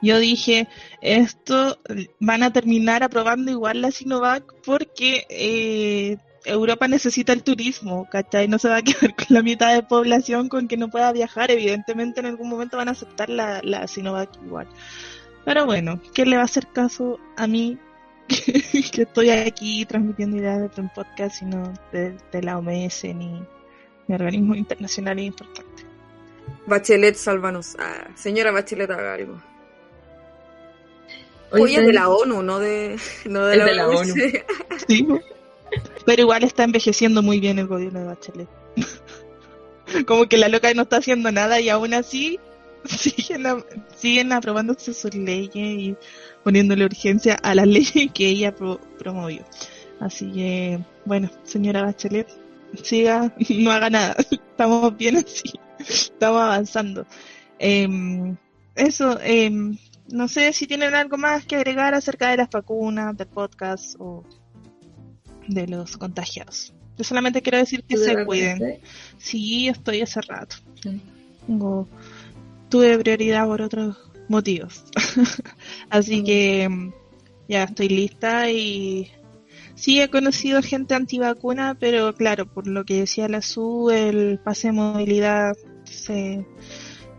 [0.02, 0.68] Yo dije,
[1.02, 1.80] esto
[2.20, 8.48] van a terminar aprobando igual la Sinovac porque eh, Europa necesita el turismo, ¿cachai?
[8.48, 11.50] No se va a quedar con la mitad de población con que no pueda viajar.
[11.52, 14.68] Evidentemente en algún momento van a aceptar la, la Sinovac igual.
[15.46, 17.78] Pero bueno, ¿quién le va a hacer caso a mí
[18.92, 23.42] que estoy aquí transmitiendo ideas de un podcast y no de, de la OMS ni
[24.08, 25.84] mi organismo internacional importante.
[26.66, 27.76] Bachelet, sálvanos.
[27.80, 29.42] Ah, señora Bachelet, haga algo.
[31.52, 32.10] Oye, Oye, es de la.
[32.10, 33.88] ONU, no de, no de la, de la.
[33.88, 34.14] ONU.
[34.88, 35.08] Sí.
[36.06, 38.50] Pero igual está envejeciendo muy bien el gobierno de Bachelet.
[40.08, 42.40] Como que la loca no está haciendo nada y aún así
[42.98, 43.64] siguen, a-
[43.96, 45.96] siguen aprobándose sus leyes y
[46.44, 49.44] poniéndole urgencia a las leyes que ella pro- promovió.
[50.00, 52.28] Así que, bueno, señora Bachelet,
[52.82, 54.16] siga, no haga nada.
[54.30, 55.52] Estamos bien así.
[55.80, 57.06] Estamos avanzando.
[57.60, 58.36] Em,
[58.76, 59.78] eso, em,
[60.12, 64.24] no sé si tienen algo más que agregar acerca de las vacunas, del podcast o
[65.48, 66.74] de los contagiados.
[66.98, 68.80] Yo solamente quiero decir que ¿Tú de se cuiden.
[69.18, 70.58] Sí, estoy hace rato.
[71.48, 71.88] Tengo,
[72.74, 73.96] tuve prioridad por otros
[74.28, 74.84] motivos.
[75.92, 76.26] Así Mm.
[76.26, 76.94] que mm,
[77.48, 79.12] ya estoy lista y
[79.76, 84.70] sí he conocido gente antivacuna, pero claro, por lo que decía la SU, el pase
[84.70, 86.48] de movilidad se,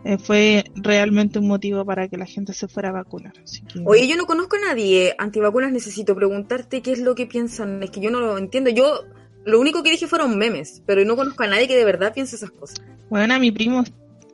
[0.03, 3.31] eh, fue realmente un motivo para que la gente se fuera a vacunar.
[3.41, 7.27] Así que, Oye, yo no conozco a nadie antivacunas, necesito preguntarte qué es lo que
[7.27, 7.81] piensan.
[7.81, 8.71] Es que yo no lo entiendo.
[8.71, 9.05] Yo
[9.45, 12.35] lo único que dije fueron memes, pero no conozco a nadie que de verdad piense
[12.35, 12.81] esas cosas.
[13.09, 13.85] Bueno, mi primo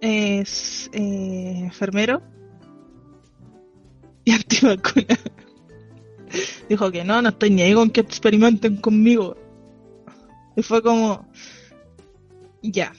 [0.01, 2.21] es eh, enfermero
[4.25, 5.17] y antivacuna.
[6.69, 9.37] Dijo que no, no estoy ni ahí con que experimenten conmigo.
[10.55, 11.27] Y fue como,
[12.61, 12.93] ya,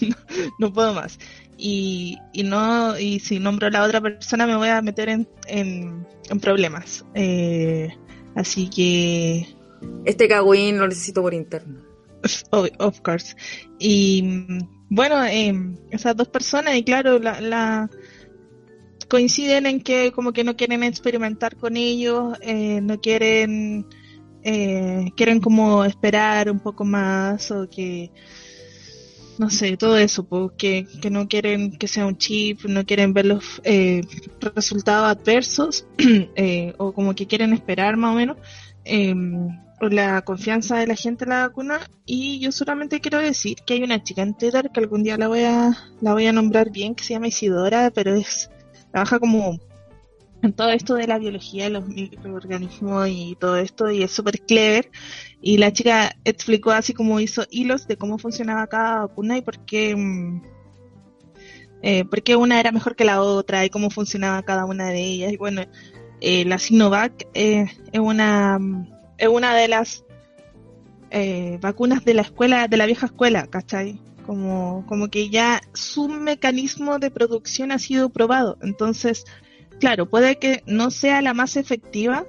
[0.00, 0.16] no,
[0.58, 1.18] no puedo más.
[1.56, 5.28] Y, y no, y si nombro a la otra persona me voy a meter en,
[5.46, 7.04] en, en problemas.
[7.14, 7.88] Eh,
[8.36, 9.48] así que
[10.04, 11.80] Este cagüín lo necesito por interno.
[12.50, 13.34] of, of course.
[13.78, 14.22] Y
[14.90, 15.52] bueno, eh,
[15.90, 17.90] esas dos personas, y claro, la, la
[19.08, 23.86] coinciden en que como que no quieren experimentar con ellos, eh, no quieren,
[24.42, 28.12] eh, quieren como esperar un poco más o que,
[29.38, 33.26] no sé, todo eso, pues, que, no quieren que sea un chip, no quieren ver
[33.26, 34.02] los eh,
[34.54, 35.86] resultados adversos,
[36.36, 38.36] eh, o como que quieren esperar más o menos.
[39.80, 41.80] La confianza de la gente en la vacuna.
[42.04, 45.28] Y yo solamente quiero decir que hay una chica en Twitter que algún día la
[45.28, 48.50] voy a la voy a nombrar bien que se llama Isidora pero es
[48.90, 49.58] trabaja como
[50.42, 54.90] en todo esto de la biología los microorganismos y todo esto y es súper clever.
[55.40, 59.64] Y la chica explicó así como hizo hilos de cómo funcionaba cada vacuna y por
[59.64, 60.42] qué mm,
[61.82, 65.02] eh, por qué una era mejor que la otra y cómo funcionaba cada una de
[65.02, 65.32] ellas.
[65.32, 65.62] Y bueno
[66.20, 70.04] eh, la Sinovac eh, es una mm, es una de las
[71.10, 74.00] eh, vacunas de la escuela, de la vieja escuela, ¿cachai?
[74.24, 78.58] Como, como que ya su mecanismo de producción ha sido probado.
[78.62, 79.24] Entonces,
[79.80, 82.26] claro, puede que no sea la más efectiva,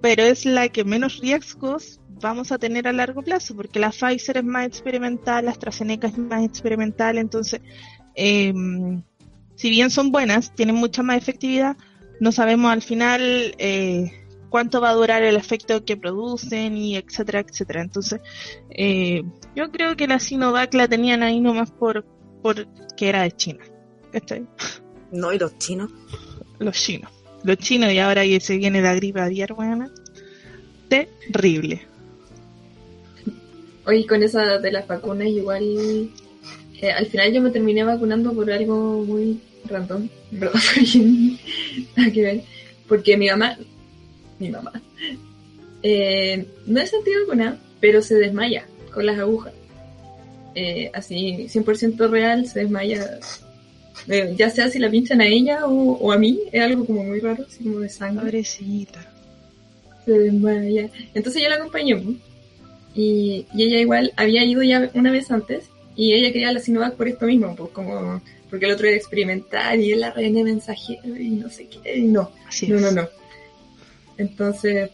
[0.00, 4.38] pero es la que menos riesgos vamos a tener a largo plazo, porque la Pfizer
[4.38, 7.60] es más experimental, la AstraZeneca es más experimental, entonces,
[8.14, 8.52] eh,
[9.56, 11.76] si bien son buenas, tienen mucha más efectividad,
[12.20, 14.23] no sabemos al final eh,
[14.54, 17.82] cuánto va a durar el efecto que producen y etcétera, etcétera.
[17.82, 18.20] Entonces,
[18.70, 19.24] eh,
[19.56, 22.04] yo creo que la Sinovac la tenían ahí nomás por,
[22.40, 23.64] por que era de China.
[24.12, 24.46] ¿Cachai?
[25.10, 25.90] No, y los chinos.
[26.60, 27.10] Los chinos.
[27.42, 29.90] Los chinos y ahora que se viene la gripe aviar, bueno,
[30.88, 31.82] terrible.
[33.86, 35.64] Oye, con esa de las vacunas, igual.
[36.80, 40.08] eh, al final yo me terminé vacunando por algo muy random.
[40.30, 40.60] ¿Verdad?
[41.96, 42.44] Nada que ver.
[42.86, 43.58] Porque mi mamá.
[44.38, 44.72] Mi mamá.
[45.82, 49.52] eh, no es antivacuna, pero se desmaya con las agujas.
[50.54, 53.18] Eh, así, 100% real, se desmaya.
[54.08, 57.02] Eh, ya sea si la pinchan a ella o, o a mí, es algo como
[57.04, 59.00] muy raro, así como de sangre Pobrecita.
[60.04, 60.88] se desmaya.
[61.14, 62.02] Entonces yo la acompañé.
[62.94, 65.64] Y, y ella igual había ido ya una vez antes
[65.96, 69.80] Y ella quería la Sinovac por esto mismo, pues como porque el otro era experimentar
[69.80, 73.08] y él la reina mensajero y no sé qué, y no, Así no, no, no.
[74.16, 74.90] Entonces,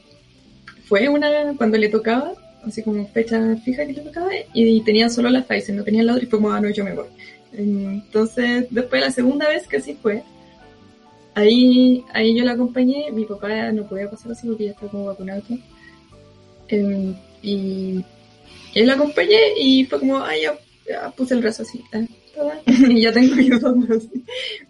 [0.87, 2.33] fue una cuando le tocaba,
[2.65, 6.13] así como fecha fija que le tocaba, y tenía solo la Pfizer, no tenía la
[6.13, 7.07] otra, y fue como, ah, no, yo me voy.
[7.53, 10.23] Entonces, después la segunda vez que así fue,
[11.35, 15.07] ahí, ahí yo la acompañé, mi papá no podía pasar así porque ya estaba como
[15.07, 15.43] vacunado.
[15.49, 15.63] y.
[16.69, 18.05] Em, y
[18.75, 20.57] y la acompañé y fue como, ah, ya,
[20.89, 21.83] ya puse el brazo así,
[22.35, 24.25] toma, y ya tengo mis dos así.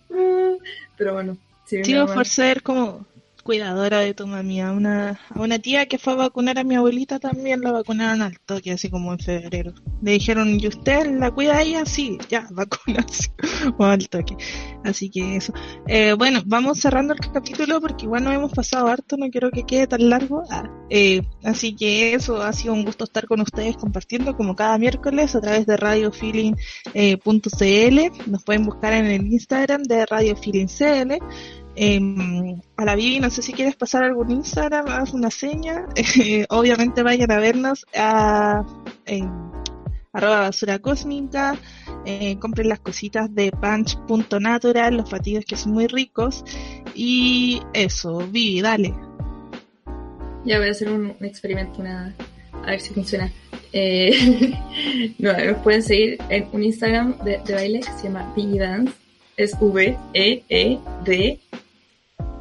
[0.96, 1.36] Pero bueno,
[1.66, 3.06] sí, mi por ser como
[3.42, 4.60] cuidadora de tu mami.
[4.60, 8.22] A una, a una tía que fue a vacunar a mi abuelita también la vacunaron
[8.22, 9.72] al toque, así como en febrero.
[10.02, 11.84] Le dijeron, ¿y usted la cuida a ella?
[11.84, 13.30] Sí, ya, vacunas.
[13.78, 14.36] o al toque.
[14.84, 15.52] Así que eso.
[15.86, 19.64] Eh, bueno, vamos cerrando el capítulo porque igual nos hemos pasado harto, no quiero que
[19.64, 20.42] quede tan largo.
[20.50, 24.78] Ah, eh, así que eso, ha sido un gusto estar con ustedes compartiendo como cada
[24.78, 28.30] miércoles a través de radiofeeling.cl.
[28.30, 31.18] Nos pueden buscar en el Instagram de Radio Feeling CL.
[31.82, 35.86] Eh, a la Vivi, no sé si quieres pasar algún Instagram, haz una seña.
[36.20, 38.66] Eh, obviamente vayan a vernos a
[40.12, 41.56] arroba basura cósmica,
[42.04, 46.44] eh, compren las cositas de punch.natural, los batidos que son muy ricos.
[46.94, 48.94] Y eso, Vivi, dale.
[50.44, 52.14] Ya voy a hacer un, experimento, una,
[52.62, 53.32] a ver si funciona.
[53.72, 54.52] Eh,
[55.18, 58.92] no, nos pueden seguir en un Instagram de, baile que se llama Biggie Dance.
[59.38, 59.54] Es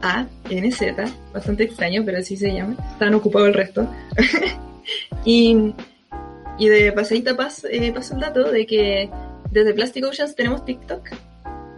[0.02, 1.12] V-E-E-D-A-N-Z.
[1.34, 2.76] Bastante extraño, pero así se llama.
[2.92, 3.88] Están ocupados el resto.
[5.26, 5.74] y,
[6.58, 9.10] y de pasadita pas, eh, paso el dato de que
[9.52, 11.10] desde Plastic Oceans tenemos TikTok.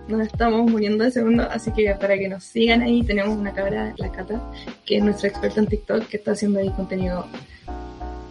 [0.07, 3.93] Nos estamos muriendo de segundo, así que para que nos sigan ahí tenemos una cabra,
[3.97, 4.41] la Cata,
[4.85, 7.25] que es nuestra experta en TikTok, que está haciendo ahí contenido,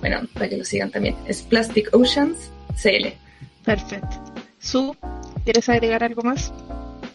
[0.01, 1.17] bueno, para que lo sigan también.
[1.27, 3.15] Es Plastic Oceans CL.
[3.65, 4.17] Perfecto.
[4.59, 4.95] Su,
[5.45, 6.53] ¿quieres agregar algo más?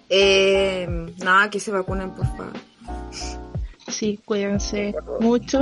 [0.10, 0.88] Eh,
[1.24, 2.54] nada, que se vacunen, por favor.
[3.88, 5.62] Sí, cuídense mucho.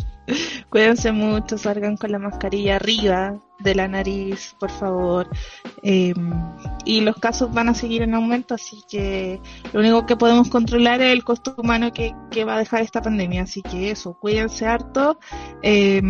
[0.68, 5.28] cuídense mucho, salgan con la mascarilla arriba de la nariz, por favor.
[5.82, 6.14] Eh,
[6.84, 9.40] y los casos van a seguir en aumento, así que
[9.72, 13.00] lo único que podemos controlar es el costo humano que, que va a dejar esta
[13.00, 13.42] pandemia.
[13.42, 15.18] Así que eso, cuídense harto.
[15.62, 16.02] Eh,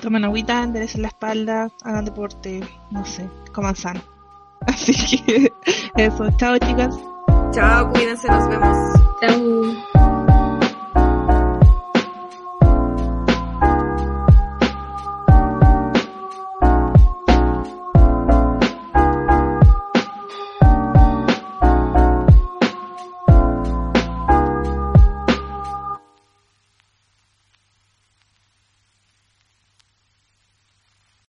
[0.00, 2.60] tomen agüita, enderecen la espalda, hagan deporte,
[2.90, 4.11] no sé, coman sano.
[4.66, 5.52] Así que
[5.96, 6.94] eso, chao chicas.
[7.52, 9.00] Chao, cuídense, nos vemos.
[9.20, 9.91] Chao.